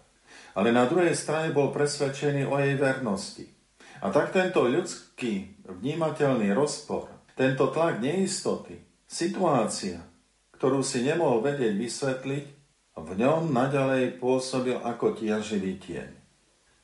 Ale 0.57 0.73
na 0.73 0.89
druhej 0.89 1.13
strane 1.13 1.53
bol 1.53 1.69
presvedčený 1.69 2.49
o 2.49 2.57
jej 2.57 2.73
vernosti. 2.73 3.45
A 4.01 4.09
tak 4.09 4.33
tento 4.33 4.65
ľudský 4.65 5.61
vnímateľný 5.69 6.57
rozpor, 6.57 7.05
tento 7.37 7.69
tlak 7.69 8.01
neistoty, 8.01 8.81
situácia, 9.05 10.01
ktorú 10.57 10.81
si 10.81 11.05
nemohol 11.05 11.45
vedieť 11.45 11.73
vysvetliť, 11.77 12.45
v 12.95 13.11
ňom 13.19 13.51
naďalej 13.51 14.23
pôsobil 14.23 14.79
ako 14.79 15.19
tiaživý 15.19 15.75
tieň. 15.83 16.11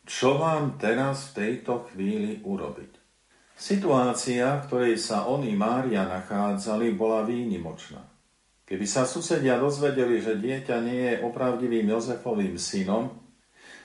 Čo 0.03 0.41
mám 0.43 0.75
teraz 0.75 1.31
v 1.31 1.35
tejto 1.39 1.87
chvíli 1.87 2.43
urobiť? 2.43 2.99
Situácia, 3.55 4.57
v 4.57 4.65
ktorej 4.67 4.95
sa 4.97 5.29
on 5.29 5.45
i 5.45 5.53
Mária 5.53 6.03
nachádzali, 6.03 6.97
bola 6.97 7.23
výnimočná. 7.23 8.01
Keby 8.65 8.85
sa 8.89 9.05
susedia 9.05 9.55
dozvedeli, 9.61 10.17
že 10.19 10.39
dieťa 10.39 10.75
nie 10.81 11.01
je 11.13 11.21
opravdivým 11.23 11.91
Jozefovým 11.91 12.57
synom, 12.57 13.21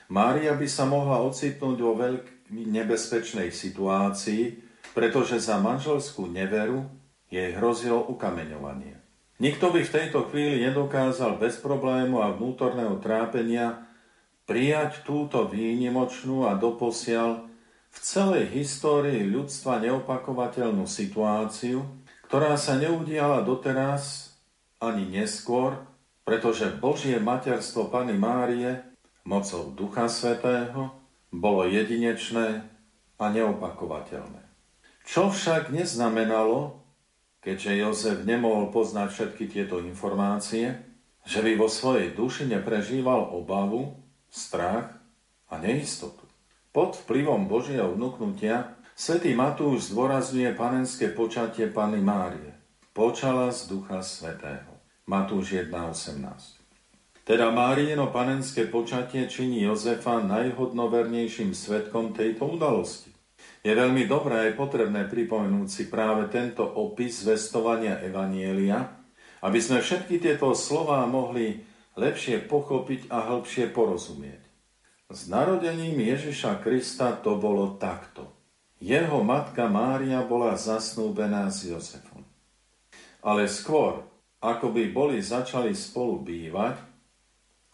Mária 0.07 0.55
by 0.55 0.67
sa 0.71 0.87
mohla 0.87 1.19
ocitnúť 1.27 1.79
vo 1.83 1.99
veľmi 1.99 2.63
nebezpečnej 2.71 3.51
situácii, 3.51 4.63
pretože 4.95 5.43
za 5.43 5.59
manželskú 5.59 6.31
neveru 6.31 6.87
jej 7.27 7.53
hrozilo 7.59 8.07
ukameňovanie. 8.07 8.96
Nikto 9.37 9.69
by 9.69 9.85
v 9.85 9.93
tejto 9.93 10.33
chvíli 10.33 10.65
nedokázal 10.65 11.37
bez 11.37 11.61
problému 11.61 12.25
a 12.25 12.33
vnútorného 12.33 12.97
trápenia 13.05 13.85
prijať 14.49 15.05
túto 15.05 15.45
výnimočnú 15.45 16.49
a 16.49 16.57
doposiaľ 16.57 17.45
v 17.93 17.99
celej 18.01 18.49
histórii 18.57 19.29
ľudstva 19.29 19.85
neopakovateľnú 19.85 20.89
situáciu, 20.89 21.85
ktorá 22.25 22.57
sa 22.57 22.81
neudiala 22.81 23.45
doteraz 23.45 24.33
ani 24.81 25.05
neskôr, 25.05 25.85
pretože 26.25 26.73
Božie 26.81 27.21
materstvo 27.21 27.93
Pany 27.93 28.17
Márie 28.17 28.81
mocou 29.29 29.69
Ducha 29.77 30.09
Svetého 30.09 30.97
bolo 31.29 31.69
jedinečné 31.69 32.65
a 33.21 33.25
neopakovateľné. 33.29 34.41
Čo 35.05 35.29
však 35.29 35.77
neznamenalo, 35.77 36.86
keďže 37.47 37.79
Jozef 37.79 38.19
nemohol 38.27 38.75
poznať 38.75 39.09
všetky 39.15 39.45
tieto 39.47 39.79
informácie, 39.79 40.83
že 41.23 41.39
by 41.47 41.55
vo 41.55 41.71
svojej 41.71 42.11
duši 42.11 42.51
neprežíval 42.51 43.31
obavu, 43.31 43.95
strach 44.27 44.91
a 45.47 45.55
neistotu. 45.63 46.27
Pod 46.75 46.99
vplyvom 47.07 47.47
Božieho 47.47 47.95
vnúknutia 47.95 48.75
svätý 48.99 49.33
Matúš 49.39 49.95
zdôrazňuje 49.95 50.59
panenské 50.59 51.15
počatie 51.15 51.71
Pany 51.71 52.03
Márie. 52.03 52.51
Počala 52.91 53.55
z 53.55 53.71
Ducha 53.71 54.03
Svetého. 54.03 54.77
Matúš 55.07 55.55
1.18 55.55 56.19
Teda 57.23 57.55
Márieno 57.55 58.11
panenské 58.11 58.67
počatie 58.67 59.31
činí 59.31 59.63
Jozefa 59.63 60.19
najhodnovernejším 60.19 61.55
svetkom 61.55 62.11
tejto 62.11 62.59
udalosti. 62.59 63.16
Je 63.67 63.75
veľmi 63.75 64.07
dobré 64.07 64.47
aj 64.47 64.53
potrebné 64.55 65.11
pripomenúť 65.11 65.67
si 65.67 65.91
práve 65.91 66.31
tento 66.31 66.63
opis 66.63 67.27
zvestovania 67.27 67.99
Evanielia, 67.99 68.95
aby 69.43 69.59
sme 69.59 69.83
všetky 69.83 70.23
tieto 70.23 70.55
slová 70.55 71.03
mohli 71.11 71.67
lepšie 71.99 72.47
pochopiť 72.47 73.11
a 73.11 73.27
hĺbšie 73.27 73.75
porozumieť. 73.75 74.39
S 75.11 75.27
narodením 75.27 75.99
Ježiša 75.99 76.63
Krista 76.63 77.19
to 77.19 77.35
bolo 77.43 77.75
takto. 77.75 78.31
Jeho 78.79 79.27
matka 79.27 79.67
Mária 79.67 80.23
bola 80.23 80.55
zasnúbená 80.55 81.51
s 81.51 81.67
Jozefom. 81.67 82.23
Ale 83.19 83.51
skôr, 83.51 84.07
ako 84.39 84.71
by 84.71 84.95
boli 84.95 85.19
začali 85.19 85.75
spolu 85.75 86.23
bývať, 86.23 86.79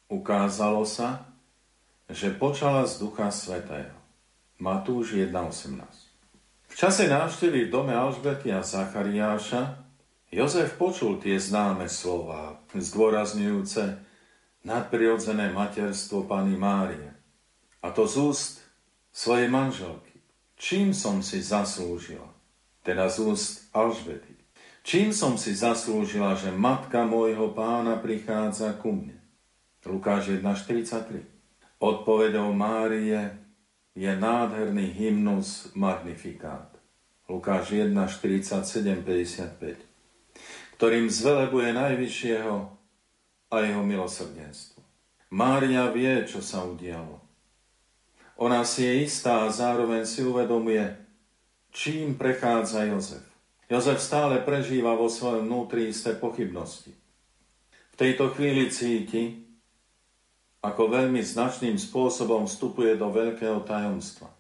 ukázalo 0.09 0.89
sa, 0.89 1.29
že 2.09 2.33
počala 2.33 2.89
z 2.89 2.97
Ducha 2.97 3.29
Svetého. 3.29 4.02
Matúš 4.63 5.19
1.18 5.19 5.75
V 6.71 6.75
čase 6.79 7.11
návštevy 7.11 7.67
v 7.67 7.73
dome 7.75 7.99
Alžbety 7.99 8.55
a 8.55 8.63
Zachariáša 8.63 9.83
Jozef 10.31 10.79
počul 10.79 11.19
tie 11.19 11.35
známe 11.35 11.91
slova, 11.91 12.63
zdôrazňujúce 12.71 13.99
nadprirodzené 14.63 15.51
materstvo 15.51 16.31
Pany 16.31 16.55
Márie. 16.55 17.11
A 17.83 17.91
to 17.91 18.07
z 18.07 18.15
úst 18.23 18.53
svojej 19.11 19.51
manželky. 19.51 20.23
Čím 20.55 20.95
som 20.95 21.27
si 21.27 21.43
zaslúžila? 21.43 22.31
Teda 22.87 23.11
z 23.11 23.35
úst 23.35 23.67
Alžbety. 23.75 24.39
Čím 24.87 25.11
som 25.11 25.35
si 25.35 25.59
zaslúžila, 25.59 26.39
že 26.39 26.55
matka 26.55 27.03
môjho 27.03 27.51
pána 27.51 27.99
prichádza 27.99 28.79
ku 28.79 28.95
mne? 28.95 29.19
Lukáš 29.83 30.31
1.43 30.39 31.83
Odpovedou 31.83 32.55
Márie 32.55 33.42
je 33.93 34.17
nádherný 34.17 34.87
hymnus 34.87 35.73
Magnifikát. 35.75 36.73
Lukáš 37.29 37.71
1, 37.71 38.09
47, 38.09 39.05
55, 39.05 39.77
ktorým 40.77 41.07
zvelebuje 41.09 41.73
Najvyššieho 41.73 42.57
a 43.53 43.55
jeho 43.61 43.83
milosrdenstvo. 43.85 44.81
Mária 45.33 45.89
vie, 45.89 46.25
čo 46.29 46.45
sa 46.45 46.65
udialo. 46.65 47.21
Ona 48.37 48.65
si 48.65 48.85
je 48.85 49.05
istá 49.05 49.45
a 49.45 49.53
zároveň 49.53 50.05
si 50.05 50.25
uvedomuje, 50.25 50.83
čím 51.73 52.17
prechádza 52.17 52.85
Jozef. 52.89 53.25
Jozef 53.69 54.01
stále 54.01 54.45
prežíva 54.45 54.93
vo 54.93 55.09
svojom 55.09 55.49
vnútri 55.49 55.89
isté 55.89 56.13
pochybnosti. 56.13 56.93
V 57.93 57.97
tejto 57.97 58.33
chvíli 58.33 58.69
cíti, 58.69 59.42
ako 60.63 60.83
veľmi 60.95 61.19
značným 61.19 61.75
spôsobom 61.75 62.47
vstupuje 62.47 62.95
do 62.95 63.11
veľkého 63.11 63.67
tajomstva, 63.67 64.31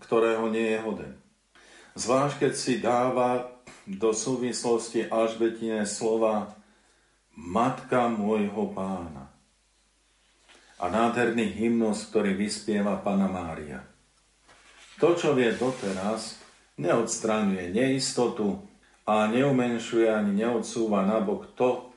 ktorého 0.00 0.48
nie 0.48 0.72
je 0.72 0.78
hoden. 0.80 1.14
Zvlášť, 1.92 2.34
keď 2.40 2.52
si 2.56 2.80
dáva 2.80 3.52
do 3.84 4.16
súvislosti 4.16 5.12
Alžbetine 5.12 5.84
slova 5.84 6.56
Matka 7.36 8.08
môjho 8.08 8.72
pána 8.72 9.28
a 10.80 10.88
nádherný 10.88 11.52
hymnos, 11.52 12.08
ktorý 12.08 12.32
vyspieva 12.32 12.96
Pana 13.04 13.28
Mária. 13.28 13.84
To, 15.00 15.12
čo 15.12 15.36
vie 15.36 15.52
doteraz, 15.52 16.40
neodstraňuje 16.80 17.72
neistotu 17.72 18.60
a 19.04 19.28
neumenšuje 19.28 20.08
ani 20.08 20.44
neodsúva 20.44 21.04
nabok 21.04 21.52
to, 21.52 21.89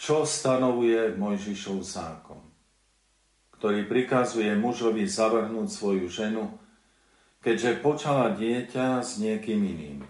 čo 0.00 0.24
stanovuje 0.24 1.12
Mojžišov 1.20 1.84
zákon, 1.84 2.40
ktorý 3.60 3.84
prikazuje 3.84 4.48
mužovi 4.56 5.04
zavrhnúť 5.04 5.68
svoju 5.68 6.08
ženu, 6.08 6.56
keďže 7.44 7.84
počala 7.84 8.32
dieťa 8.32 9.04
s 9.04 9.20
niekým 9.20 9.60
iným. 9.60 10.00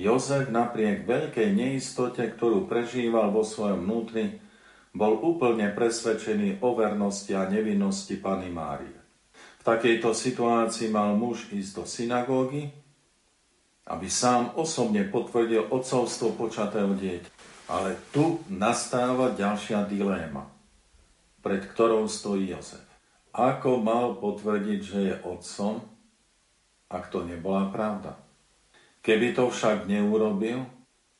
Jozef 0.00 0.48
napriek 0.48 1.04
veľkej 1.04 1.52
neistote, 1.52 2.24
ktorú 2.32 2.64
prežíval 2.64 3.28
vo 3.28 3.44
svojom 3.44 3.84
vnútri, 3.84 4.40
bol 4.96 5.20
úplne 5.20 5.68
presvedčený 5.68 6.64
o 6.64 6.72
vernosti 6.72 7.36
a 7.36 7.44
nevinnosti 7.44 8.16
Pany 8.16 8.48
Márie. 8.48 8.96
V 9.60 9.62
takejto 9.68 10.16
situácii 10.16 10.88
mal 10.88 11.12
muž 11.20 11.52
ísť 11.52 11.72
do 11.76 11.84
synagógy, 11.84 12.72
aby 13.84 14.08
sám 14.08 14.56
osobne 14.56 15.04
potvrdil 15.04 15.68
otcovstvo 15.68 16.32
počatého 16.40 16.96
dieťa. 16.96 17.49
Ale 17.70 17.94
tu 18.10 18.42
nastáva 18.50 19.30
ďalšia 19.30 19.86
diléma, 19.86 20.50
pred 21.38 21.62
ktorou 21.62 22.10
stojí 22.10 22.50
Jozef. 22.50 22.82
Ako 23.30 23.78
mal 23.78 24.18
potvrdiť, 24.18 24.80
že 24.82 24.98
je 25.06 25.14
otcom, 25.22 25.78
ak 26.90 27.14
to 27.14 27.22
nebola 27.22 27.70
pravda? 27.70 28.18
Keby 29.06 29.38
to 29.38 29.54
však 29.54 29.86
neurobil, 29.86 30.66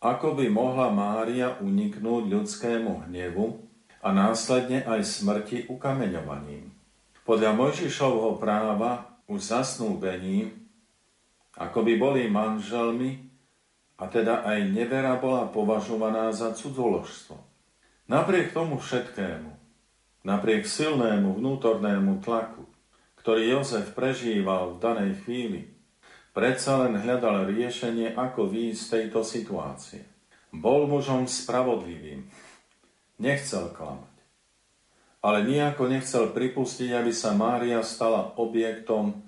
ako 0.02 0.34
by 0.34 0.50
mohla 0.50 0.90
Mária 0.90 1.54
uniknúť 1.62 2.26
ľudskému 2.26 3.06
hnevu 3.06 3.62
a 4.02 4.10
následne 4.10 4.82
aj 4.82 5.06
smrti 5.06 5.70
ukameňovaním? 5.70 6.66
Podľa 7.22 7.54
Mojžišovho 7.54 8.42
práva 8.42 9.06
už 9.30 9.54
zasnúbením, 9.54 10.50
ako 11.54 11.86
by 11.86 11.94
boli 11.94 12.26
manželmi, 12.26 13.29
a 14.00 14.08
teda 14.08 14.48
aj 14.48 14.72
nevera 14.72 15.20
bola 15.20 15.44
považovaná 15.44 16.32
za 16.32 16.56
cudzoložstvo. 16.56 17.36
Napriek 18.08 18.56
tomu 18.56 18.80
všetkému, 18.80 19.52
napriek 20.24 20.64
silnému 20.64 21.36
vnútornému 21.36 22.24
tlaku, 22.24 22.64
ktorý 23.20 23.60
Jozef 23.60 23.92
prežíval 23.92 24.74
v 24.74 24.80
danej 24.80 25.12
chvíli, 25.22 25.60
predsa 26.32 26.80
len 26.80 26.96
hľadal 26.96 27.52
riešenie, 27.52 28.16
ako 28.16 28.48
výjsť 28.48 28.80
z 28.80 28.88
tejto 28.88 29.20
situácie. 29.20 30.02
Bol 30.50 30.88
mužom 30.88 31.28
spravodlivým, 31.28 32.26
nechcel 33.20 33.70
klamať, 33.70 34.16
ale 35.20 35.44
nejako 35.44 35.92
nechcel 35.92 36.32
pripustiť, 36.32 36.96
aby 36.96 37.12
sa 37.12 37.36
Mária 37.36 37.84
stala 37.84 38.32
objektom 38.40 39.20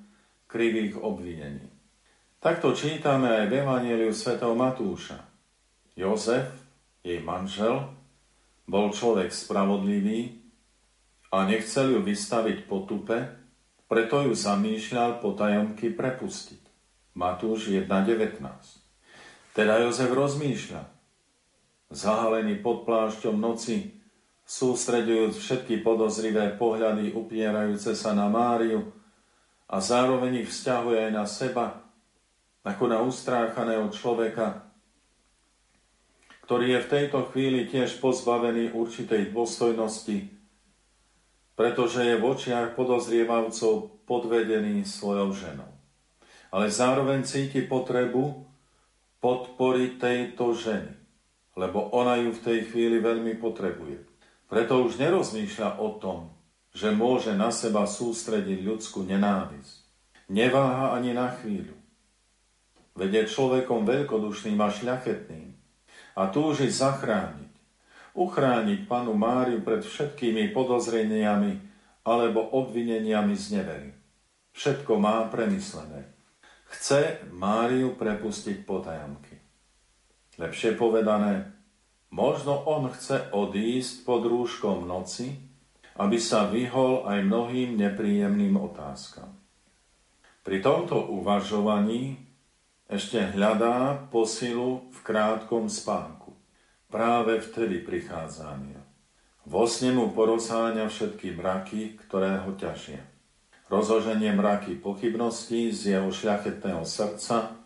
krivých 0.49 0.97
obvinení. 0.99 1.72
Takto 2.43 2.75
čítame 2.75 3.31
aj 3.31 3.55
v 3.55 3.63
Evangeliu 3.63 4.11
svätého 4.11 4.51
Matúša. 4.59 5.15
Jozef, 5.95 6.51
jej 6.99 7.23
manžel, 7.23 7.87
bol 8.67 8.91
človek 8.91 9.31
spravodlivý 9.31 10.43
a 11.31 11.47
nechcel 11.47 11.95
ju 11.95 12.01
vystaviť 12.03 12.67
potupe, 12.67 13.31
preto 13.87 14.27
ju 14.27 14.35
zamýšľal 14.35 15.23
potajomky 15.23 15.95
prepustiť. 15.95 16.59
Matúš 17.15 17.71
1.19 17.71 18.43
Teda 19.55 19.79
Jozef 19.79 20.11
rozmýšľa. 20.11 20.83
Zahalený 21.95 22.59
pod 22.59 22.83
plášťom 22.91 23.39
noci, 23.39 24.03
sústredujúc 24.43 25.39
všetky 25.39 25.79
podozrivé 25.87 26.59
pohľady 26.59 27.15
upierajúce 27.15 27.95
sa 27.95 28.11
na 28.19 28.27
Máriu 28.27 28.91
a 29.71 29.79
zároveň 29.79 30.43
ich 30.43 30.51
vzťahuje 30.51 31.07
aj 31.07 31.13
na 31.15 31.23
seba, 31.31 31.82
ako 32.63 32.85
na 32.87 33.03
ustráchaného 33.03 33.91
človeka, 33.91 34.63
ktorý 36.47 36.79
je 36.79 36.81
v 36.87 36.91
tejto 36.91 37.19
chvíli 37.31 37.67
tiež 37.67 37.99
pozbavený 37.99 38.75
určitej 38.75 39.35
dôstojnosti, 39.35 40.31
pretože 41.59 42.07
je 42.07 42.15
v 42.19 42.25
očiach 42.27 42.79
podozrievavcov 42.79 44.07
podvedený 44.07 44.87
svojou 44.87 45.35
ženou. 45.35 45.71
Ale 46.55 46.71
zároveň 46.71 47.27
cíti 47.27 47.67
potrebu 47.67 48.47
podporiť 49.19 49.91
tejto 49.99 50.55
ženy, 50.55 50.93
lebo 51.59 51.91
ona 51.95 52.19
ju 52.19 52.31
v 52.31 52.45
tej 52.45 52.59
chvíli 52.71 53.03
veľmi 53.03 53.39
potrebuje. 53.43 54.07
Preto 54.47 54.85
už 54.85 55.01
nerozmýšľa 55.01 55.81
o 55.81 55.99
tom, 55.99 56.31
že 56.75 56.93
môže 56.93 57.33
na 57.35 57.51
seba 57.51 57.89
sústrediť 57.89 58.61
ľudskú 58.63 59.03
nenávisť. 59.09 59.83
Neváha 60.29 60.93
ani 60.93 61.17
na 61.17 61.33
chvíľu 61.33 61.82
Veď 62.93 63.25
človekom 63.25 63.89
veľkodušným 63.89 64.59
a 64.61 64.69
šľachetným 64.69 65.49
a 66.13 66.23
túži 66.29 66.69
zachrániť, 66.69 67.53
uchrániť 68.13 68.85
panu 68.85 69.17
Máriu 69.17 69.65
pred 69.65 69.81
všetkými 69.81 70.53
podozreniami 70.53 71.53
alebo 72.05 72.45
obvineniami 72.53 73.33
z 73.33 73.45
nevery. 73.57 73.91
Všetko 74.53 75.01
má 75.01 75.25
premyslené. 75.33 76.13
Chce 76.69 77.33
Máriu 77.33 77.97
prepustiť 77.97 78.69
potajomky. 78.69 79.37
Lepšie 80.37 80.77
povedané, 80.77 81.53
možno 82.13 82.61
on 82.69 82.93
chce 82.93 83.33
odísť 83.33 84.05
pod 84.05 84.25
rúškom 84.29 84.85
noci, 84.85 85.33
aby 85.97 86.17
sa 86.17 86.49
vyhol 86.49 87.05
aj 87.05 87.25
mnohým 87.25 87.77
nepríjemným 87.77 88.57
otázkam. 88.57 89.33
Pri 90.41 90.65
tomto 90.65 90.99
uvažovaní 91.13 92.32
ešte 92.93 93.25
hľadá 93.33 94.05
posilu 94.13 94.85
v 94.93 94.99
krátkom 95.01 95.73
spánku. 95.73 96.37
Práve 96.93 97.41
vtedy 97.41 97.81
prichádza 97.81 98.53
aniel. 98.53 98.85
Vo 99.49 99.65
sne 99.65 99.97
mu 99.97 100.13
porozháňa 100.13 100.93
všetky 100.93 101.33
mraky, 101.33 101.97
ktoré 102.05 102.45
ho 102.45 102.53
ťažia. 102.53 103.01
Rozoženie 103.73 104.37
mraky 104.37 104.77
pochybností 104.77 105.73
z 105.73 105.97
jeho 105.97 106.13
šľachetného 106.13 106.85
srdca 106.85 107.57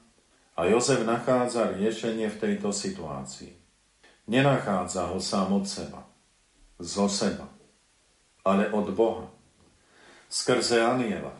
a 0.55 0.61
Jozef 0.71 1.03
nachádza 1.03 1.75
riešenie 1.75 2.31
v 2.31 2.41
tejto 2.41 2.71
situácii. 2.71 3.51
Nenachádza 4.31 5.11
ho 5.11 5.19
sám 5.19 5.59
od 5.59 5.67
seba, 5.67 6.07
zo 6.79 7.11
seba, 7.11 7.51
ale 8.47 8.71
od 8.71 8.95
Boha. 8.95 9.27
Skrze 10.31 10.87
aniela. 10.87 11.35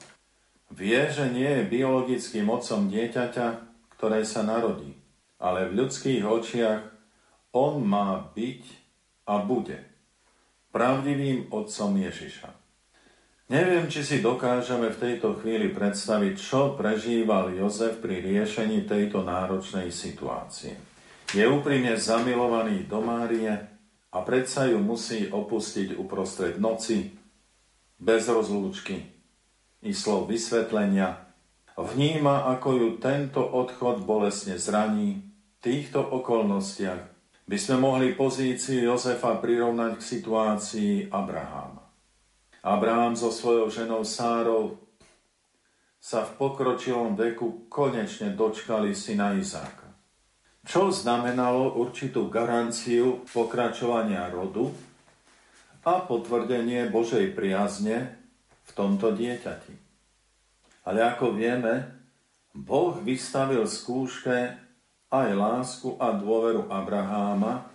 Vie, 0.75 0.99
že 1.15 1.31
nie 1.31 1.47
je 1.47 1.71
biologickým 1.71 2.51
otcom 2.51 2.91
dieťaťa, 2.91 3.76
ktoré 3.97 4.23
sa 4.23 4.45
narodí. 4.45 4.95
Ale 5.37 5.69
v 5.69 5.85
ľudských 5.85 6.23
očiach 6.25 6.83
on 7.53 7.85
má 7.85 8.21
byť 8.33 8.63
a 9.27 9.43
bude 9.43 9.81
pravdivým 10.77 11.49
otcom 11.49 11.97
Ježiša. 11.97 12.53
Neviem, 13.49 13.87
či 13.89 14.03
si 14.05 14.17
dokážeme 14.21 14.93
v 14.93 15.01
tejto 15.01 15.39
chvíli 15.41 15.73
predstaviť, 15.73 16.35
čo 16.37 16.75
prežíval 16.75 17.55
Jozef 17.55 18.03
pri 18.03 18.21
riešení 18.21 18.85
tejto 18.85 19.23
náročnej 19.23 19.89
situácie. 19.89 20.77
Je 21.33 21.47
úprimne 21.47 21.95
zamilovaný 21.97 22.85
do 22.91 23.01
Márie 23.01 23.55
a 24.13 24.19
predsa 24.21 24.67
ju 24.67 24.83
musí 24.83 25.31
opustiť 25.31 25.95
uprostred 25.97 26.59
noci, 26.59 27.15
bez 27.97 28.29
rozlúčky 28.29 29.01
i 29.81 29.91
slov 29.97 30.29
vysvetlenia, 30.29 31.26
vníma, 31.85 32.49
ako 32.57 32.69
ju 32.73 32.89
tento 32.97 33.45
odchod 33.45 34.01
bolesne 34.09 34.57
zraní. 34.57 35.21
V 35.61 35.73
týchto 35.73 36.01
okolnostiach 36.01 37.03
by 37.45 37.57
sme 37.61 37.77
mohli 37.79 38.17
pozíciu 38.17 38.89
Jozefa 38.89 39.37
prirovnať 39.39 40.01
k 40.01 40.03
situácii 40.03 40.93
Abraháma. 41.13 41.85
Abraham 42.67 43.15
so 43.15 43.31
svojou 43.31 43.71
ženou 43.71 44.03
Sárou 44.03 44.81
sa 46.03 46.27
v 46.27 46.35
pokročilom 46.39 47.15
veku 47.15 47.71
konečne 47.71 48.35
dočkali 48.35 48.91
syna 48.95 49.39
Izáka. 49.39 49.87
Čo 50.67 50.91
znamenalo 50.91 51.79
určitú 51.79 52.27
garanciu 52.27 53.23
pokračovania 53.31 54.27
rodu 54.27 54.75
a 55.87 56.03
potvrdenie 56.03 56.91
Božej 56.91 57.31
priazne 57.31 58.19
v 58.67 58.71
tomto 58.75 59.15
dieťati. 59.15 59.86
Ale 60.87 61.03
ako 61.03 61.35
vieme, 61.35 61.83
Boh 62.55 62.95
vystavil 63.03 63.67
skúške 63.67 64.55
aj 65.11 65.29
lásku 65.35 65.99
a 65.99 66.15
dôveru 66.15 66.71
Abraháma, 66.71 67.67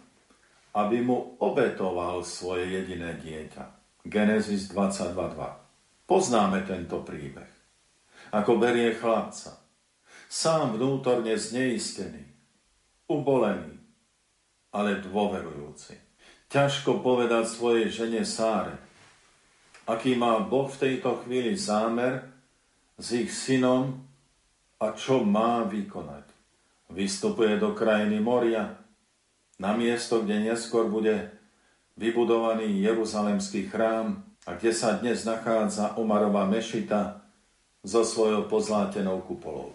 aby 0.72 1.04
mu 1.04 1.36
obetoval 1.44 2.24
svoje 2.24 2.72
jediné 2.72 3.20
dieťa. 3.20 3.64
Genesis 4.08 4.72
22.2. 4.72 6.08
Poznáme 6.08 6.64
tento 6.64 7.04
príbeh. 7.04 7.52
Ako 8.32 8.56
berie 8.56 8.96
chlapca. 8.96 9.60
Sám 10.32 10.80
vnútorne 10.80 11.36
zneistený, 11.36 12.24
ubolený, 13.12 13.76
ale 14.72 15.04
dôverujúci. 15.04 16.00
Ťažko 16.48 17.04
povedať 17.04 17.52
svojej 17.52 17.92
žene 17.92 18.24
Sáre, 18.24 18.80
aký 19.84 20.16
má 20.16 20.40
Boh 20.40 20.72
v 20.72 20.80
tejto 20.80 21.20
chvíli 21.28 21.60
zámer 21.60 22.31
s 23.02 23.08
ich 23.18 23.34
synom 23.34 23.98
a 24.78 24.94
čo 24.94 25.26
má 25.26 25.66
vykonať. 25.66 26.30
Vystupuje 26.94 27.58
do 27.58 27.74
krajiny 27.74 28.22
Moria, 28.22 28.78
na 29.58 29.74
miesto, 29.74 30.22
kde 30.22 30.54
neskôr 30.54 30.86
bude 30.90 31.34
vybudovaný 31.98 32.82
Jeruzalemský 32.82 33.70
chrám 33.70 34.22
a 34.46 34.58
kde 34.58 34.72
sa 34.74 34.98
dnes 34.98 35.22
nachádza 35.26 35.98
Omarová 35.98 36.50
mešita 36.50 37.22
so 37.86 38.06
svojou 38.06 38.50
pozlátenou 38.50 39.22
kupolou. 39.26 39.74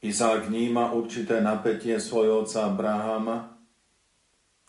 Izák 0.00 0.48
vníma 0.48 0.96
určité 0.96 1.44
napätie 1.44 2.00
svojho 2.00 2.48
otca 2.48 2.72
Abraháma, 2.72 3.52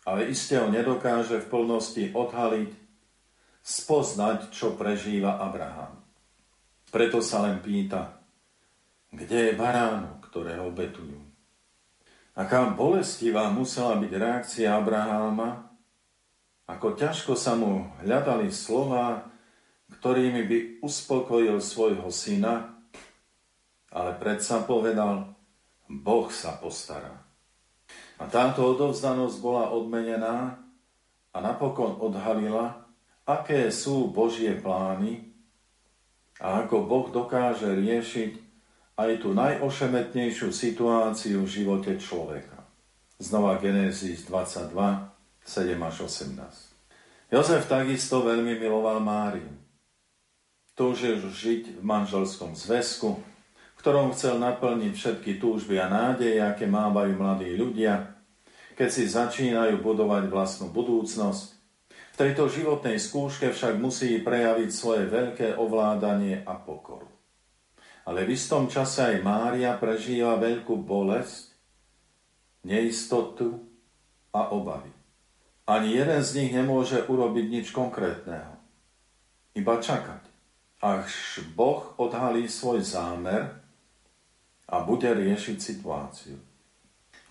ale 0.04 0.28
iste 0.28 0.60
ho 0.60 0.68
nedokáže 0.68 1.40
v 1.40 1.48
plnosti 1.48 2.04
odhaliť, 2.12 2.72
spoznať, 3.64 4.52
čo 4.52 4.76
prežíva 4.76 5.40
Abraham. 5.40 6.01
Preto 6.92 7.24
sa 7.24 7.48
len 7.48 7.64
pýta, 7.64 8.20
kde 9.16 9.52
je 9.52 9.54
baránok, 9.56 10.28
ktorého 10.28 10.68
obetujú. 10.68 11.24
Aká 12.36 12.68
bolestivá 12.68 13.48
musela 13.48 13.96
byť 13.96 14.12
reakcia 14.12 14.76
Abraháma, 14.76 15.72
ako 16.68 17.00
ťažko 17.00 17.40
sa 17.40 17.56
mu 17.56 17.88
hľadali 18.04 18.52
slova, 18.52 19.32
ktorými 20.00 20.44
by 20.48 20.58
uspokojil 20.84 21.64
svojho 21.64 22.12
syna, 22.12 22.76
ale 23.92 24.12
predsa 24.20 24.64
povedal, 24.64 25.32
Boh 25.88 26.28
sa 26.32 26.60
postará. 26.60 27.12
A 28.20 28.24
táto 28.28 28.68
odovzdanosť 28.68 29.36
bola 29.40 29.72
odmenená 29.72 30.60
a 31.32 31.38
napokon 31.40 32.00
odhalila, 32.00 32.84
aké 33.24 33.72
sú 33.72 34.12
Božie 34.12 34.56
plány 34.56 35.31
a 36.42 36.66
ako 36.66 36.90
Boh 36.90 37.08
dokáže 37.14 37.70
riešiť 37.70 38.32
aj 38.98 39.12
tú 39.22 39.38
najošemetnejšiu 39.38 40.50
situáciu 40.50 41.46
v 41.46 41.54
živote 41.54 41.94
človeka. 42.02 42.66
Znova 43.22 43.62
Genesis 43.62 44.26
22, 44.26 44.74
7 44.74 45.78
až 45.78 45.96
18. 46.10 47.32
Jozef 47.32 47.64
takisto 47.70 48.26
veľmi 48.26 48.58
miloval 48.58 48.98
Máriu. 49.00 49.54
Túžil 50.74 51.22
žiť 51.22 51.78
v 51.78 51.84
manželskom 51.86 52.58
zväzku, 52.58 53.22
v 53.22 53.78
ktorom 53.78 54.10
chcel 54.18 54.42
naplniť 54.42 54.94
všetky 54.98 55.38
túžby 55.38 55.78
a 55.78 55.88
nádeje, 55.88 56.42
aké 56.42 56.66
mávajú 56.66 57.22
mladí 57.22 57.54
ľudia, 57.54 58.18
keď 58.74 58.90
si 58.90 59.06
začínajú 59.06 59.78
budovať 59.86 60.26
vlastnú 60.26 60.74
budúcnosť 60.74 61.61
tejto 62.22 62.54
životnej 62.54 63.02
skúške 63.02 63.50
však 63.50 63.82
musí 63.82 64.22
prejaviť 64.22 64.70
svoje 64.70 65.10
veľké 65.10 65.58
ovládanie 65.58 66.46
a 66.46 66.54
pokoru. 66.54 67.10
Ale 68.06 68.30
v 68.30 68.38
istom 68.38 68.70
čase 68.70 69.18
aj 69.18 69.26
Mária 69.26 69.74
prežíva 69.82 70.38
veľkú 70.38 70.86
bolesť, 70.86 71.50
neistotu 72.62 73.58
a 74.38 74.54
obavy. 74.54 74.94
Ani 75.66 75.98
jeden 75.98 76.22
z 76.22 76.30
nich 76.38 76.54
nemôže 76.54 77.02
urobiť 77.10 77.46
nič 77.50 77.68
konkrétneho. 77.74 78.54
Iba 79.58 79.82
čakať, 79.82 80.22
až 80.78 81.42
Boh 81.58 81.98
odhalí 81.98 82.46
svoj 82.46 82.86
zámer 82.86 83.50
a 84.70 84.78
bude 84.86 85.10
riešiť 85.10 85.58
situáciu. 85.58 86.38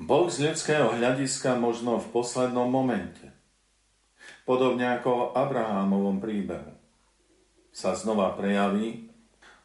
Boh 0.03 0.27
z 0.27 0.51
ľudského 0.51 0.99
hľadiska 0.99 1.55
možno 1.63 2.03
v 2.03 2.11
poslednom 2.11 2.67
momente 2.67 3.30
podobne 4.51 4.99
ako 4.99 5.11
v 5.15 5.27
Abrahámovom 5.39 6.19
príbehu. 6.19 6.75
Sa 7.71 7.95
znova 7.95 8.35
prejaví, 8.35 9.07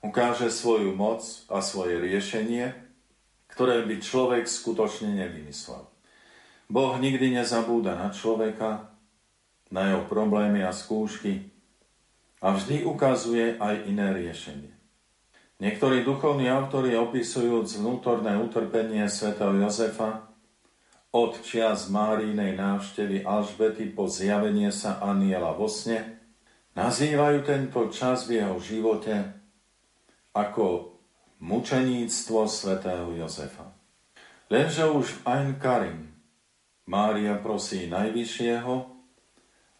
ukáže 0.06 0.54
svoju 0.54 0.94
moc 0.94 1.26
a 1.50 1.66
svoje 1.66 1.98
riešenie, 1.98 2.70
ktoré 3.50 3.82
by 3.82 3.98
človek 3.98 4.46
skutočne 4.46 5.18
nevymyslel. 5.18 5.90
Boh 6.70 6.94
nikdy 7.02 7.34
nezabúda 7.34 7.98
na 7.98 8.14
človeka, 8.14 8.94
na 9.74 9.90
jeho 9.90 10.06
problémy 10.06 10.62
a 10.62 10.70
skúšky 10.70 11.50
a 12.46 12.54
vždy 12.54 12.86
ukazuje 12.86 13.58
aj 13.58 13.90
iné 13.90 14.14
riešenie. 14.14 14.70
Niektorí 15.66 16.06
duchovní 16.06 16.46
autori 16.46 16.94
opisujúc 16.94 17.82
vnútorné 17.82 18.38
utrpenie 18.38 19.10
svätého 19.10 19.50
Jozefa 19.58 20.30
od 21.16 21.40
čias 21.48 21.88
Márinej 21.88 22.60
návštevy 22.60 23.24
Alžbety 23.24 23.88
po 23.88 24.12
zjavenie 24.12 24.68
sa 24.76 25.00
aniela 25.00 25.56
vo 25.56 25.72
sne, 25.72 26.20
nazývajú 26.76 27.40
tento 27.48 27.88
čas 27.88 28.28
v 28.28 28.44
jeho 28.44 28.60
živote 28.60 29.24
ako 30.36 30.92
mučeníctvo 31.40 32.52
svätého 32.52 33.16
Jozefa. 33.16 33.64
Lenže 34.52 34.92
už 34.92 35.08
v 35.08 35.20
Ein 35.24 35.50
Karim 35.56 36.12
Mária 36.84 37.40
prosí 37.40 37.88
Najvyššieho, 37.88 38.76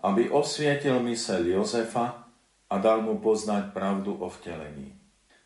aby 0.08 0.32
osvietil 0.32 1.04
mysel 1.04 1.52
Jozefa 1.52 2.32
a 2.72 2.76
dal 2.80 3.04
mu 3.04 3.20
poznať 3.20 3.76
pravdu 3.76 4.16
o 4.24 4.32
vtelení. 4.32 4.96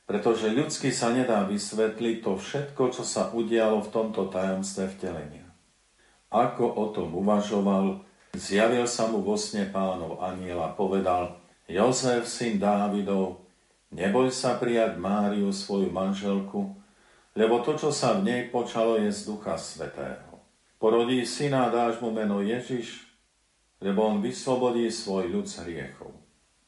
Pretože 0.05 0.53
ľudsky 0.53 0.93
sa 0.93 1.09
nedá 1.09 1.49
vysvetliť 1.49 2.21
to 2.21 2.37
všetko, 2.37 2.83
čo 2.93 3.01
sa 3.01 3.33
udialo 3.33 3.81
v 3.81 3.89
tomto 3.89 4.29
tajomstve 4.29 4.85
vtelenia 4.93 5.38
ako 6.29 6.63
o 6.65 6.85
tom 6.93 7.09
uvažoval, 7.17 8.05
zjavil 8.37 8.85
sa 8.85 9.09
mu 9.09 9.25
vo 9.25 9.33
sne 9.33 9.65
pánov 9.69 10.21
a 10.21 10.33
povedal, 10.77 11.41
Jozef, 11.69 12.25
syn 12.25 12.57
Dávidov, 12.57 13.45
neboj 13.93 14.33
sa 14.33 14.57
prijať 14.57 14.97
Máriu, 14.97 15.53
svoju 15.53 15.93
manželku, 15.93 16.73
lebo 17.37 17.61
to, 17.61 17.77
čo 17.77 17.89
sa 17.93 18.17
v 18.17 18.25
nej 18.25 18.41
počalo, 18.49 18.97
je 18.97 19.13
z 19.13 19.29
Ducha 19.29 19.53
Svetého. 19.57 20.41
Porodí 20.81 21.21
syna 21.29 21.69
dáš 21.69 22.01
mu 22.01 22.09
meno 22.09 22.41
Ježiš, 22.41 23.05
lebo 23.83 24.09
on 24.09 24.17
vyslobodí 24.23 24.89
svoj 24.89 25.29
ľud 25.29 25.45
z 25.45 25.61
hriechov. 25.61 26.09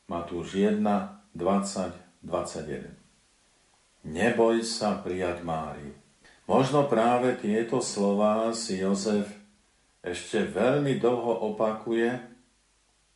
Matúš 0.05 0.59
1, 0.59 0.83
20, 1.33 2.21
21. 2.21 2.93
Neboj 4.05 4.61
sa 4.61 5.01
prijať 5.01 5.41
Máriu. 5.41 5.97
Možno 6.45 6.85
práve 6.85 7.39
tieto 7.39 7.79
slová 7.79 8.51
si 8.51 8.83
Jozef 8.83 9.40
ešte 10.01 10.49
veľmi 10.49 10.97
dlho 10.97 11.53
opakuje 11.53 12.09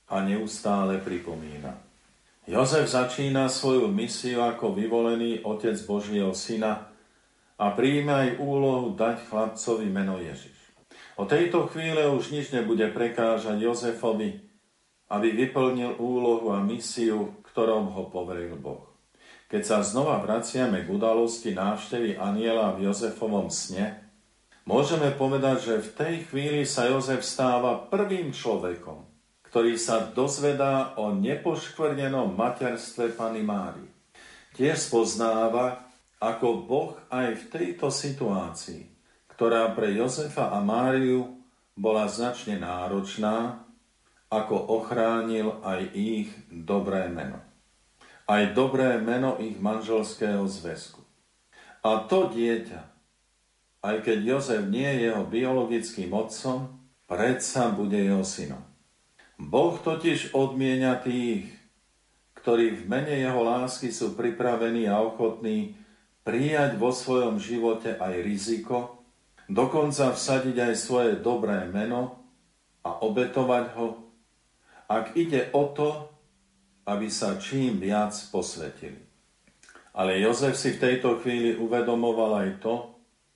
a 0.05 0.15
neustále 0.21 1.01
pripomína. 1.01 1.73
Jozef 2.45 2.86
začína 2.86 3.49
svoju 3.49 3.89
misiu 3.89 4.45
ako 4.45 4.77
vyvolený 4.77 5.41
otec 5.41 5.73
Božieho 5.89 6.29
syna 6.38 6.93
a 7.57 7.73
príjme 7.73 8.13
aj 8.13 8.29
úlohu 8.38 8.93
dať 8.93 9.25
chlapcovi 9.25 9.89
meno 9.89 10.21
Ježiš. 10.21 10.53
O 11.17 11.25
tejto 11.25 11.65
chvíle 11.73 12.05
už 12.05 12.29
nič 12.29 12.53
nebude 12.53 12.86
prekážať 12.93 13.57
Jozefovi, 13.57 14.45
aby 15.09 15.27
vyplnil 15.33 15.97
úlohu 15.97 16.53
a 16.53 16.61
misiu, 16.61 17.33
ktorom 17.49 17.89
ho 17.97 18.13
poveril 18.13 18.61
Boh. 18.61 18.93
Keď 19.49 19.61
sa 19.65 19.77
znova 19.81 20.21
vraciame 20.21 20.86
k 20.86 20.91
udalosti 20.93 21.55
návštevy 21.57 22.21
aniela 22.21 22.77
v 22.77 22.89
Jozefovom 22.91 23.49
sne, 23.49 24.04
Môžeme 24.66 25.13
povedať, 25.13 25.57
že 25.61 25.76
v 25.78 25.89
tej 25.93 26.16
chvíli 26.26 26.66
sa 26.66 26.89
Jozef 26.89 27.22
stáva 27.22 27.86
prvým 27.86 28.34
človekom, 28.34 29.05
ktorý 29.45 29.78
sa 29.78 30.09
dozvedá 30.09 30.97
o 30.97 31.13
nepoškvrnenom 31.13 32.34
materstve 32.34 33.13
Pany 33.13 33.45
Mári. 33.45 33.86
Tiež 34.57 34.89
spoznáva, 34.89 35.86
ako 36.18 36.66
Boh 36.66 36.97
aj 37.13 37.38
v 37.38 37.43
tejto 37.53 37.93
situácii, 37.93 38.89
ktorá 39.38 39.70
pre 39.78 39.93
Jozefa 39.93 40.49
a 40.49 40.57
Máriu 40.66 41.38
bola 41.78 42.09
značne 42.09 42.57
náročná, 42.57 43.61
ako 44.34 44.82
ochránil 44.82 45.61
aj 45.61 45.93
ich 45.93 46.34
dobré 46.49 47.05
meno. 47.13 47.38
Aj 48.26 48.41
dobré 48.49 48.97
meno 48.97 49.38
ich 49.38 49.61
manželského 49.61 50.41
zväzku. 50.49 51.05
A 51.86 52.01
to 52.09 52.34
dieťa, 52.34 52.94
aj 53.86 54.01
keď 54.01 54.17
Jozef 54.25 54.65
nie 54.65 54.89
je 54.89 55.13
jeho 55.13 55.23
biologickým 55.29 56.09
otcom, 56.09 56.73
predsa 57.05 57.69
bude 57.69 58.01
jeho 58.01 58.25
synom. 58.25 58.65
Boh 59.38 59.77
totiž 59.77 60.33
odmienia 60.33 60.97
tých, 60.97 61.45
ktorí 62.41 62.81
v 62.81 62.83
mene 62.89 63.13
jeho 63.13 63.45
lásky 63.45 63.93
sú 63.93 64.17
pripravení 64.17 64.89
a 64.89 65.05
ochotní 65.05 65.77
prijať 66.25 66.81
vo 66.81 66.89
svojom 66.89 67.38
živote 67.38 67.93
aj 68.01 68.25
riziko, 68.25 69.05
dokonca 69.45 70.09
vsadiť 70.09 70.57
aj 70.71 70.73
svoje 70.73 71.11
dobré 71.21 71.69
meno 71.69 72.25
a 72.81 73.05
obetovať 73.05 73.65
ho, 73.77 74.01
ak 74.89 75.13
ide 75.13 75.53
o 75.53 75.69
to, 75.69 76.09
aby 76.89 77.05
sa 77.09 77.38
čím 77.38 77.77
viac 77.77 78.13
posvetili. 78.33 78.97
Ale 79.93 80.17
Jozef 80.21 80.57
si 80.57 80.73
v 80.73 80.81
tejto 80.81 81.21
chvíli 81.21 81.53
uvedomoval 81.53 82.45
aj 82.45 82.49
to, 82.61 82.94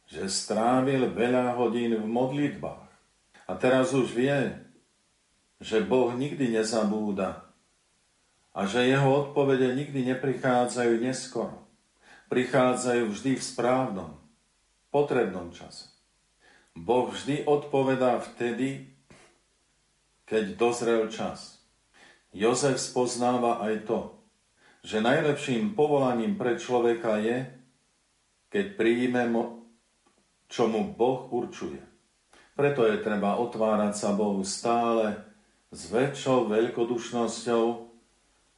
že 0.10 0.26
strávil 0.26 1.14
veľa 1.14 1.54
hodín 1.54 1.94
v 1.94 2.06
modlitbách. 2.10 2.90
A 3.46 3.52
teraz 3.58 3.94
už 3.94 4.10
vie, 4.14 4.58
že 5.62 5.86
Boh 5.86 6.10
nikdy 6.18 6.50
nezabúda 6.50 7.46
a 8.54 8.66
že 8.66 8.90
jeho 8.90 9.30
odpovede 9.30 9.70
nikdy 9.78 10.10
neprichádzajú 10.16 10.94
neskoro. 11.06 11.62
Prichádzajú 12.34 13.10
vždy 13.10 13.32
v 13.38 13.44
správnom, 13.44 14.12
potrebnom 14.90 15.54
čase. 15.54 15.90
Boh 16.74 17.10
vždy 17.10 17.46
odpovedá 17.46 18.22
vtedy, 18.22 18.90
keď 20.26 20.58
dozrel 20.58 21.10
čas. 21.10 21.62
Jozef 22.30 22.78
spoznáva 22.78 23.62
aj 23.66 23.90
to, 23.90 24.00
že 24.86 25.02
najlepším 25.02 25.74
povolaním 25.74 26.38
pre 26.38 26.56
človeka 26.62 27.18
je, 27.18 27.50
keď 28.54 28.66
príjme 28.78 29.26
čo 30.50 30.66
mu 30.66 30.90
Boh 30.98 31.30
určuje. 31.30 31.80
Preto 32.58 32.84
je 32.84 33.00
treba 33.00 33.40
otvárať 33.40 33.94
sa 33.96 34.10
Bohu 34.12 34.42
stále 34.44 35.16
s 35.70 35.88
väčšou 35.94 36.50
veľkodušnosťou, 36.50 37.66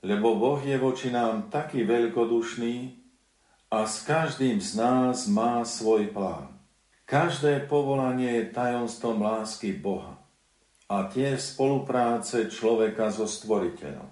lebo 0.07 0.27
Boh 0.39 0.61
je 0.63 0.79
voči 0.79 1.11
nám 1.11 1.51
taký 1.53 1.83
veľkodušný 1.85 2.97
a 3.69 3.85
s 3.85 4.07
každým 4.07 4.57
z 4.57 4.79
nás 4.79 5.27
má 5.27 5.61
svoj 5.67 6.09
plán. 6.09 6.49
Každé 7.05 7.67
povolanie 7.67 8.39
je 8.39 8.55
tajomstvom 8.55 9.19
lásky 9.19 9.75
Boha 9.75 10.15
a 10.87 11.11
tiež 11.11 11.39
spolupráce 11.39 12.47
človeka 12.47 13.11
so 13.11 13.27
stvoriteľom. 13.27 14.07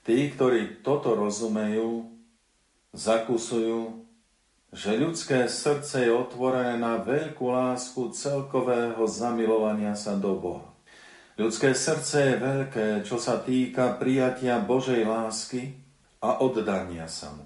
Tí, 0.00 0.32
ktorí 0.32 0.80
toto 0.80 1.12
rozumejú, 1.12 2.08
zakusujú, 2.96 4.05
že 4.74 4.98
ľudské 4.98 5.46
srdce 5.46 6.06
je 6.06 6.12
otvorené 6.12 6.78
na 6.78 6.98
veľkú 6.98 7.50
lásku 7.50 8.10
celkového 8.10 9.02
zamilovania 9.06 9.94
sa 9.94 10.18
do 10.18 10.34
Boha. 10.34 10.68
Ľudské 11.36 11.76
srdce 11.76 12.32
je 12.32 12.34
veľké, 12.40 12.86
čo 13.04 13.20
sa 13.20 13.36
týka 13.36 14.00
prijatia 14.00 14.56
Božej 14.56 15.04
lásky 15.04 15.76
a 16.24 16.40
oddania 16.40 17.04
sa 17.12 17.36
mu. 17.36 17.44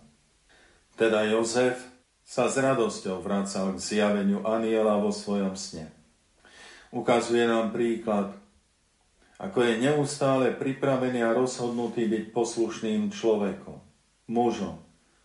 Teda 0.94 1.26
Jozef 1.26 1.90
sa 2.22 2.46
s 2.46 2.54
radosťou 2.54 3.18
vracal 3.18 3.74
k 3.74 3.82
zjaveniu 3.82 4.46
aniela 4.46 4.94
vo 5.02 5.10
svojom 5.10 5.58
sne. 5.58 5.90
Ukazuje 6.94 7.42
nám 7.50 7.74
príklad, 7.74 8.30
ako 9.40 9.58
je 9.66 9.82
neustále 9.82 10.54
pripravený 10.54 11.26
a 11.26 11.34
rozhodnutý 11.34 12.06
byť 12.06 12.24
poslušným 12.30 13.10
človekom, 13.10 13.82
mužom, 14.30 14.78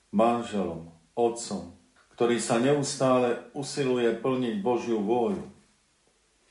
manželom, 0.09 0.89
otcom, 1.13 1.74
ktorý 2.15 2.39
sa 2.39 2.57
neustále 2.63 3.43
usiluje 3.51 4.15
plniť 4.15 4.55
Božiu 4.63 5.03
vôľu 5.03 5.55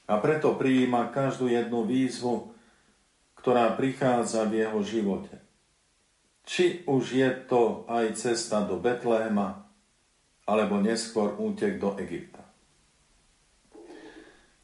a 0.04 0.20
preto 0.20 0.52
prijíma 0.52 1.08
každú 1.08 1.48
jednu 1.48 1.88
výzvu, 1.88 2.52
ktorá 3.40 3.72
prichádza 3.72 4.44
v 4.44 4.64
jeho 4.64 4.80
živote. 4.84 5.36
Či 6.44 6.84
už 6.84 7.04
je 7.16 7.30
to 7.48 7.88
aj 7.88 8.12
cesta 8.20 8.60
do 8.60 8.76
Betléma, 8.76 9.64
alebo 10.44 10.76
neskôr 10.76 11.32
útek 11.40 11.80
do 11.80 11.96
Egypta. 11.96 12.44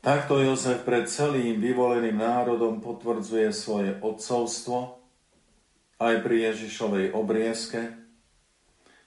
Takto 0.05 0.40
Jozef 0.40 0.84
pred 0.84 1.09
celým 1.09 1.61
vyvoleným 1.61 2.20
národom 2.20 2.84
potvrdzuje 2.84 3.48
svoje 3.53 3.96
odcovstvo 4.01 5.01
aj 6.01 6.24
pri 6.24 6.53
Ježišovej 6.53 7.16
obriezke, 7.16 7.99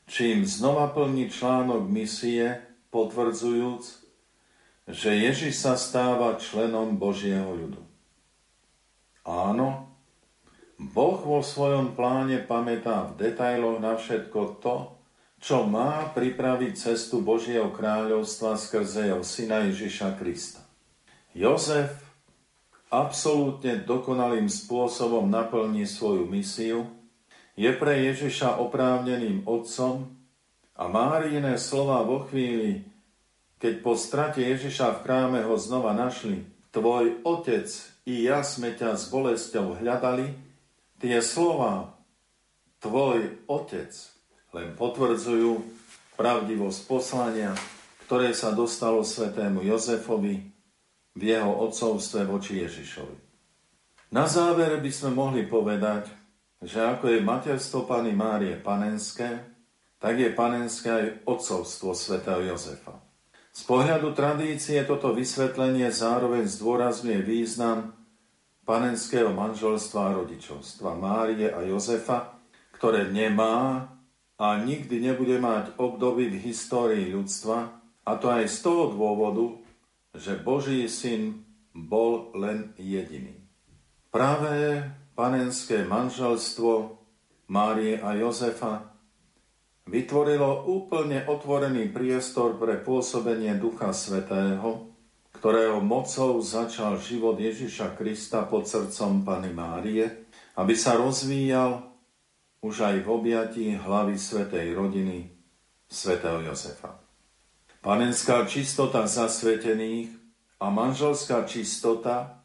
čím 0.07 0.45
znova 0.47 0.91
plní 0.91 1.29
článok 1.29 1.87
misie, 1.87 2.61
potvrdzujúc, 2.93 3.83
že 4.87 5.09
Ježiš 5.15 5.63
sa 5.63 5.73
stáva 5.79 6.35
členom 6.37 6.99
Božieho 6.99 7.55
ľudu. 7.55 7.81
Áno, 9.23 9.93
Boh 10.75 11.19
vo 11.23 11.39
svojom 11.39 11.95
pláne 11.95 12.43
pamätá 12.43 13.07
v 13.07 13.15
detailoch 13.29 13.79
na 13.79 13.95
všetko 13.95 14.59
to, 14.59 14.75
čo 15.43 15.63
má 15.67 16.11
pripraviť 16.11 16.75
cestu 16.75 17.19
Božieho 17.23 17.71
kráľovstva 17.71 18.55
skrze 18.59 19.11
jeho 19.11 19.23
syna 19.23 19.67
Ježiša 19.67 20.19
Krista. 20.19 20.63
Jozef 21.35 22.03
absolútne 22.93 23.81
dokonalým 23.81 24.47
spôsobom 24.47 25.25
naplní 25.27 25.87
svoju 25.89 26.29
misiu, 26.29 26.85
je 27.53 27.69
pre 27.73 28.01
Ježiša 28.09 28.57
oprávneným 28.57 29.45
otcom 29.45 30.09
a 30.73 30.83
Máriine 30.89 31.57
slova 31.61 32.01
vo 32.01 32.25
chvíli, 32.25 32.81
keď 33.61 33.73
po 33.85 33.93
strate 33.93 34.41
Ježiša 34.41 34.99
v 34.99 35.01
chráme 35.05 35.39
ho 35.45 35.55
znova 35.55 35.93
našli, 35.93 36.43
tvoj 36.73 37.21
otec 37.21 37.69
i 38.09 38.25
ja 38.25 38.41
sme 38.41 38.73
ťa 38.73 38.97
s 38.97 39.07
bolesťou 39.13 39.77
hľadali, 39.79 40.33
tie 40.97 41.21
slova 41.21 41.93
tvoj 42.81 43.37
otec 43.45 43.93
len 44.53 44.73
potvrdzujú 44.73 45.61
pravdivosť 46.17 46.79
poslania, 46.89 47.53
ktoré 48.05 48.33
sa 48.33 48.53
dostalo 48.53 49.01
svetému 49.05 49.65
Jozefovi 49.65 50.41
v 51.13 51.21
jeho 51.21 51.53
otcovstve 51.69 52.25
voči 52.25 52.61
Ježišovi. 52.65 53.17
Na 54.13 54.29
záver 54.29 54.77
by 54.77 54.91
sme 54.93 55.09
mohli 55.13 55.45
povedať, 55.45 56.22
že 56.63 56.79
ako 56.79 57.11
je 57.11 57.19
materstvo 57.19 57.83
Pany 57.83 58.15
Márie 58.15 58.55
panenské, 58.55 59.43
tak 59.99 60.19
je 60.19 60.31
panenské 60.31 60.89
aj 60.89 61.05
otcovstvo 61.27 61.91
svätého 61.91 62.43
Jozefa. 62.47 63.03
Z 63.53 63.69
pohľadu 63.69 64.15
tradície 64.17 64.81
toto 64.87 65.13
vysvetlenie 65.13 65.91
zároveň 65.93 66.49
zdôrazňuje 66.49 67.19
význam 67.21 67.93
panenského 68.63 69.29
manželstva 69.29 69.99
a 70.09 70.15
rodičovstva 70.23 70.95
Márie 70.95 71.51
a 71.51 71.61
Jozefa, 71.67 72.39
ktoré 72.73 73.11
nemá 73.11 73.91
a 74.39 74.57
nikdy 74.57 75.03
nebude 75.03 75.37
mať 75.37 75.77
obdoby 75.77 76.31
v 76.31 76.41
histórii 76.49 77.11
ľudstva, 77.13 77.83
a 78.03 78.11
to 78.19 78.27
aj 78.27 78.43
z 78.49 78.57
toho 78.59 78.91
dôvodu, 78.91 79.55
že 80.15 80.35
Boží 80.35 80.83
syn 80.91 81.47
bol 81.71 82.35
len 82.35 82.75
jediný. 82.75 83.39
Práve 84.11 84.83
panenské 85.13 85.85
manželstvo 85.85 86.97
Márie 87.49 88.01
a 88.01 88.17
Jozefa 88.17 88.93
vytvorilo 89.85 90.65
úplne 90.65 91.27
otvorený 91.29 91.93
priestor 91.93 92.57
pre 92.57 92.81
pôsobenie 92.81 93.53
Ducha 93.61 93.93
Svetého, 93.93 94.89
ktorého 95.37 95.83
mocou 95.83 96.41
začal 96.41 96.97
život 96.97 97.37
Ježiša 97.37 97.93
Krista 97.93 98.47
pod 98.47 98.65
srdcom 98.65 99.21
Pany 99.21 99.51
Márie, 99.53 100.25
aby 100.57 100.73
sa 100.73 100.97
rozvíjal 100.97 101.83
už 102.63 102.75
aj 102.79 102.95
v 103.03 103.07
objatí 103.11 103.65
hlavy 103.75 104.15
Svetej 104.15 104.71
rodiny 104.71 105.29
svätého 105.85 106.41
Jozefa. 106.41 106.95
Panenská 107.83 108.47
čistota 108.47 109.03
zasvetených 109.03 110.15
a 110.63 110.71
manželská 110.71 111.43
čistota 111.43 112.42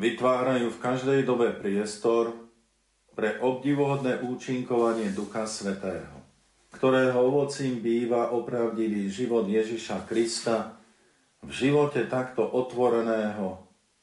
vytvárajú 0.00 0.72
v 0.72 0.82
každej 0.82 1.20
dobe 1.28 1.52
priestor 1.52 2.32
pre 3.12 3.36
obdivuhodné 3.44 4.24
účinkovanie 4.24 5.12
Ducha 5.12 5.44
Svetého 5.44 6.20
ktorého 6.70 7.18
ovocím 7.18 7.82
býva 7.82 8.30
opravdivý 8.30 9.10
život 9.10 9.44
Ježiša 9.50 10.06
Krista 10.06 10.78
v 11.42 11.50
živote 11.50 12.06
takto 12.06 12.46
otvoreného 12.46 13.58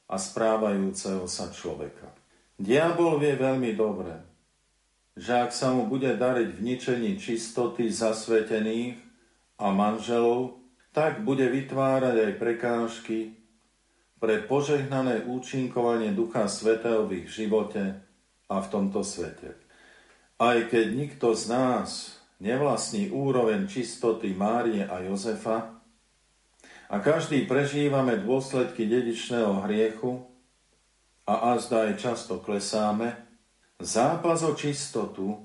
a 0.07 0.15
správajúceho 0.19 1.25
sa 1.25 1.49
človeka. 1.49 2.11
Diabol 2.59 3.21
vie 3.21 3.33
veľmi 3.33 3.71
dobre, 3.77 4.13
že 5.17 5.33
ak 5.33 5.51
sa 5.53 5.71
mu 5.71 5.87
bude 5.87 6.13
dariť 6.13 6.49
v 6.53 6.63
ničení 6.63 7.11
čistoty 7.17 7.89
zasvetených 7.89 8.97
a 9.57 9.73
manželov, 9.73 10.61
tak 10.91 11.25
bude 11.25 11.45
vytvárať 11.49 12.15
aj 12.29 12.31
prekážky 12.37 13.37
pre 14.17 14.41
požehnané 14.41 15.29
účinkovanie 15.29 16.13
Ducha 16.13 16.49
Svetého 16.49 17.05
v 17.05 17.25
ich 17.25 17.27
živote 17.29 18.01
a 18.49 18.55
v 18.57 18.67
tomto 18.67 19.05
svete. 19.05 19.53
Aj 20.37 20.57
keď 20.69 20.85
nikto 20.93 21.33
z 21.37 21.43
nás 21.49 22.17
nevlastní 22.41 23.09
úroveň 23.09 23.65
čistoty 23.65 24.33
Márie 24.33 24.85
a 24.85 25.01
Jozefa 25.05 25.81
a 26.87 26.95
každý 27.01 27.45
prežívame 27.49 28.21
dôsledky 28.21 28.85
dedičného 28.85 29.65
hriechu 29.65 30.25
a 31.27 31.57
azda 31.57 31.89
aj 31.89 31.93
často 31.99 32.39
klesáme, 32.39 33.17
zápas 33.81 34.45
o 34.45 34.53
čistotu 34.53 35.41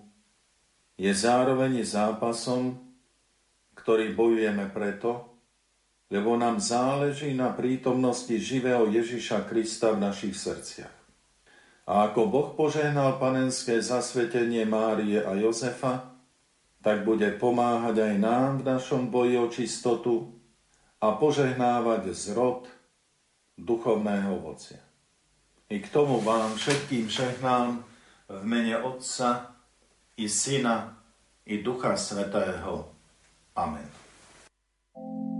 je 1.00 1.10
zároveň 1.10 1.82
zápasom, 1.82 2.78
ktorý 3.74 4.12
bojujeme 4.14 4.70
preto, 4.70 5.31
lebo 6.12 6.36
nám 6.36 6.60
záleží 6.60 7.32
na 7.32 7.56
prítomnosti 7.56 8.36
živého 8.36 8.84
Ježiša 8.92 9.48
Krista 9.48 9.96
v 9.96 10.04
našich 10.04 10.36
srdciach. 10.36 10.92
A 11.88 12.12
ako 12.12 12.28
Boh 12.28 12.48
požehnal 12.52 13.16
panenské 13.16 13.80
zasvetenie 13.80 14.68
Márie 14.68 15.24
a 15.24 15.32
Jozefa, 15.32 16.12
tak 16.84 17.08
bude 17.08 17.32
pomáhať 17.40 18.12
aj 18.12 18.14
nám 18.20 18.50
v 18.60 18.68
našom 18.76 19.08
boji 19.08 19.40
o 19.40 19.48
čistotu 19.48 20.36
a 21.00 21.16
požehnávať 21.16 22.12
zrod 22.12 22.68
duchovného 23.56 24.36
ovocia. 24.36 24.84
I 25.72 25.80
k 25.80 25.88
tomu 25.88 26.20
vám 26.20 26.60
všetkým 26.60 27.08
žehnám 27.08 27.80
v 28.28 28.42
mene 28.44 28.76
Otca 28.84 29.56
i 30.20 30.28
Syna 30.28 30.92
i 31.48 31.64
Ducha 31.64 31.96
Svetého. 31.96 32.92
Amen. 33.56 33.88
O 34.92 35.31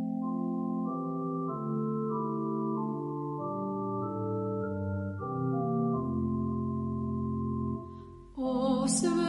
svetý 8.89 9.21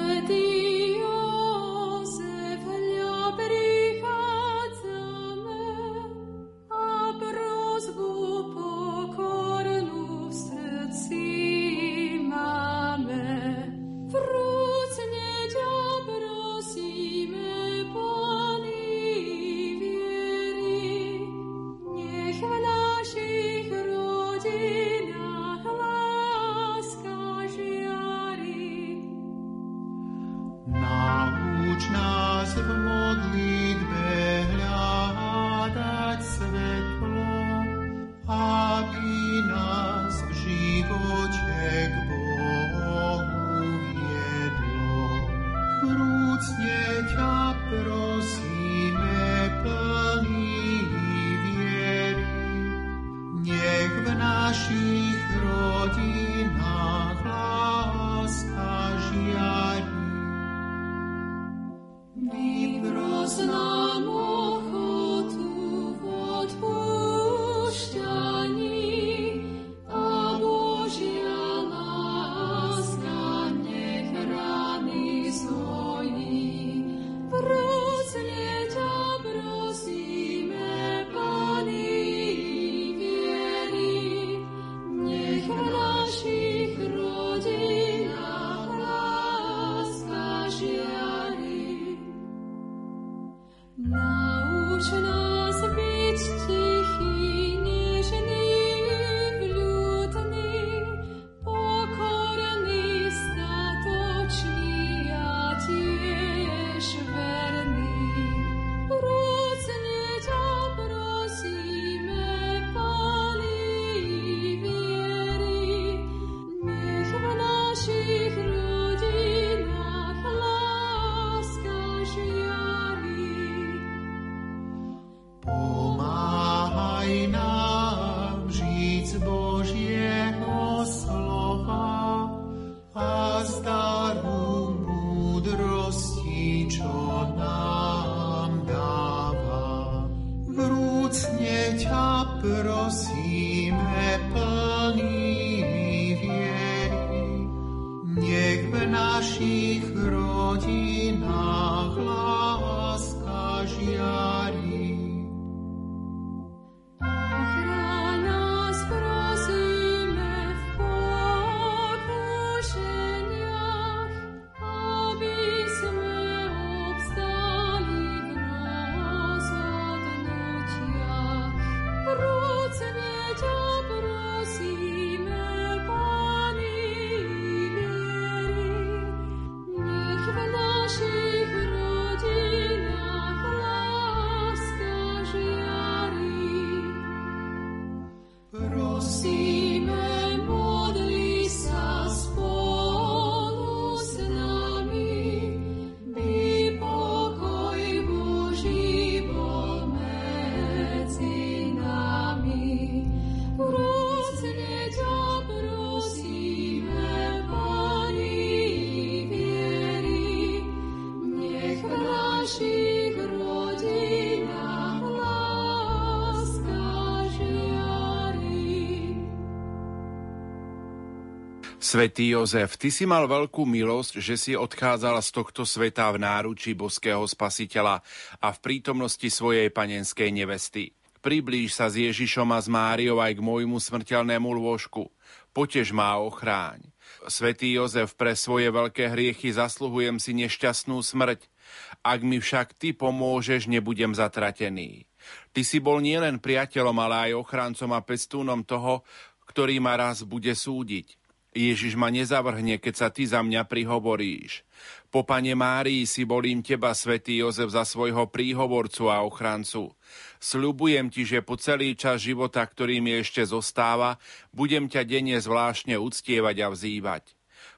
Svetý 221.83 222.31
Jozef, 222.31 222.79
ty 222.79 222.87
si 222.87 223.03
mal 223.03 223.27
veľkú 223.27 223.67
milosť, 223.67 224.23
že 224.23 224.39
si 224.39 224.51
odchádzal 224.55 225.19
z 225.19 225.29
tohto 225.35 225.67
sveta 225.67 226.15
v 226.15 226.23
náručí 226.23 226.71
boského 226.71 227.27
spasiteľa 227.27 227.99
a 228.39 228.47
v 228.55 228.57
prítomnosti 228.63 229.27
svojej 229.27 229.67
panenskej 229.67 230.31
nevesty. 230.31 230.95
Priblíž 231.19 231.75
sa 231.75 231.91
s 231.91 231.99
Ježišom 231.99 232.55
a 232.55 232.63
s 232.63 232.71
Máriou 232.71 233.19
aj 233.19 233.35
k 233.35 233.43
môjmu 233.43 233.83
smrteľnému 233.83 234.47
lôžku. 234.63 235.11
Potež 235.51 235.91
má 235.91 236.15
ochráň. 236.23 236.87
Svetý 237.27 237.75
Jozef, 237.75 238.15
pre 238.15 238.31
svoje 238.39 238.71
veľké 238.71 239.11
hriechy 239.11 239.51
zasluhujem 239.51 240.23
si 240.23 240.31
nešťastnú 240.39 241.03
smrť. 241.03 241.51
Ak 241.99 242.23
mi 242.23 242.39
však 242.39 242.79
ty 242.79 242.95
pomôžeš, 242.95 243.67
nebudem 243.67 244.15
zatratený. 244.15 245.03
Ty 245.51 245.61
si 245.67 245.83
bol 245.83 245.99
nielen 245.99 246.39
priateľom, 246.39 246.95
ale 246.95 247.27
aj 247.27 247.43
ochráncom 247.43 247.91
a 247.91 247.99
pestúnom 247.99 248.63
toho, 248.63 249.03
ktorý 249.51 249.83
ma 249.83 249.99
raz 249.99 250.23
bude 250.23 250.55
súdiť. 250.55 251.22
Ježiš 251.53 251.93
ma 251.93 252.09
nezavrhne, 252.09 252.81
keď 252.81 252.93
sa 252.93 253.07
ty 253.13 253.29
za 253.29 253.45
mňa 253.45 253.69
prihovoríš. 253.69 254.65
Po 255.13 255.21
pane 255.21 255.53
Márii 255.53 256.09
si 256.09 256.25
bolím 256.25 256.65
teba, 256.65 256.91
svätý 256.97 257.39
Jozef, 257.39 257.69
za 257.69 257.85
svojho 257.85 258.27
príhovorcu 258.27 259.13
a 259.13 259.21
ochrancu. 259.21 259.93
Sľubujem 260.41 261.13
ti, 261.13 261.23
že 261.23 261.45
po 261.45 261.55
celý 261.55 261.93
čas 261.93 262.25
života, 262.25 262.65
ktorý 262.65 262.99
mi 262.99 263.13
ešte 263.21 263.45
zostáva, 263.45 264.17
budem 264.49 264.89
ťa 264.89 265.05
denne 265.05 265.37
zvláštne 265.37 265.95
uctievať 266.01 266.57
a 266.65 266.67
vzývať 266.73 267.23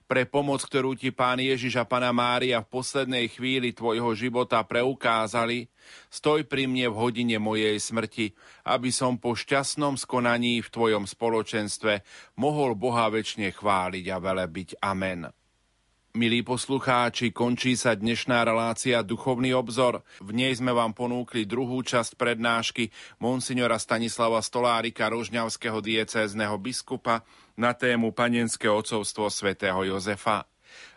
pre 0.06 0.30
pomoc, 0.30 0.62
ktorú 0.62 0.94
ti 0.94 1.10
pán 1.10 1.42
Ježiš 1.42 1.82
a 1.82 1.86
pana 1.86 2.14
Mária 2.14 2.62
v 2.62 2.70
poslednej 2.70 3.26
chvíli 3.30 3.74
tvojho 3.74 4.14
života 4.14 4.62
preukázali, 4.62 5.70
stoj 6.10 6.46
pri 6.46 6.70
mne 6.70 6.94
v 6.94 6.96
hodine 6.98 7.38
mojej 7.42 7.78
smrti, 7.78 8.34
aby 8.66 8.90
som 8.94 9.18
po 9.18 9.34
šťastnom 9.34 9.98
skonaní 9.98 10.62
v 10.62 10.70
tvojom 10.70 11.10
spoločenstve 11.10 12.06
mohol 12.38 12.78
Boha 12.78 13.10
väčšine 13.10 13.54
chváliť 13.54 14.06
a 14.14 14.18
velebiť. 14.22 14.82
Amen. 14.82 15.45
Milí 16.16 16.48
poslucháči, 16.48 17.36
končí 17.36 17.76
sa 17.76 17.92
dnešná 17.92 18.48
relácia 18.48 19.04
Duchovný 19.04 19.52
obzor. 19.52 20.00
V 20.24 20.32
nej 20.32 20.56
sme 20.56 20.72
vám 20.72 20.96
ponúkli 20.96 21.44
druhú 21.44 21.84
časť 21.84 22.16
prednášky 22.16 22.88
monsignora 23.20 23.76
Stanislava 23.76 24.40
Stolárika, 24.40 25.12
rožňavského 25.12 25.84
diecézneho 25.84 26.56
biskupa, 26.56 27.28
na 27.60 27.76
tému 27.76 28.16
Panenské 28.16 28.72
ocovstvo 28.72 29.28
svätého 29.28 29.84
Jozefa. 29.84 30.48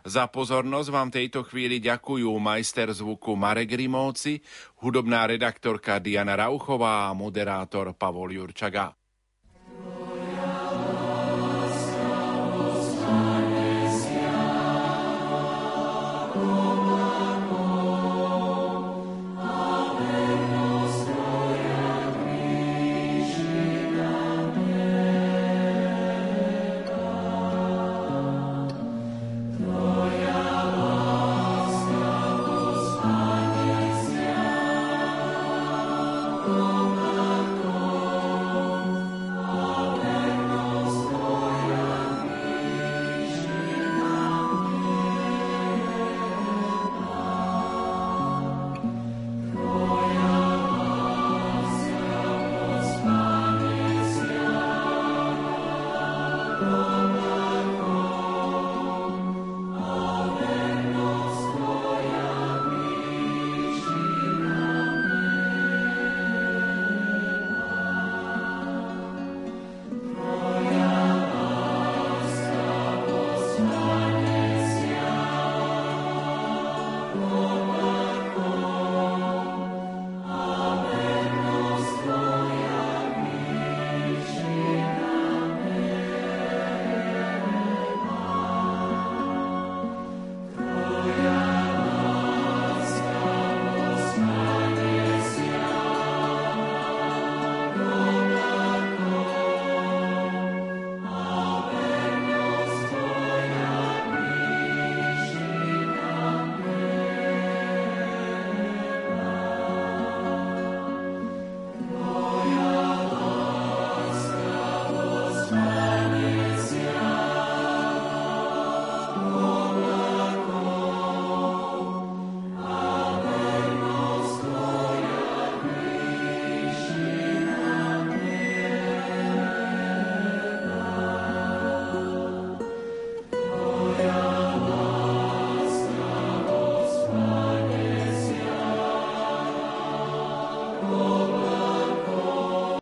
Za 0.07 0.31
pozornosť 0.31 0.89
vám 0.95 1.11
tejto 1.11 1.43
chvíli 1.51 1.83
ďakujú 1.83 2.31
majster 2.39 2.87
zvuku 2.95 3.35
Marek 3.35 3.75
Rimovci, 3.75 4.39
hudobná 4.87 5.27
redaktorka 5.27 5.99
Diana 5.99 6.39
Rauchová 6.39 7.11
a 7.11 7.17
moderátor 7.19 7.91
Pavol 7.99 8.39
Jurčaga. 8.39 8.98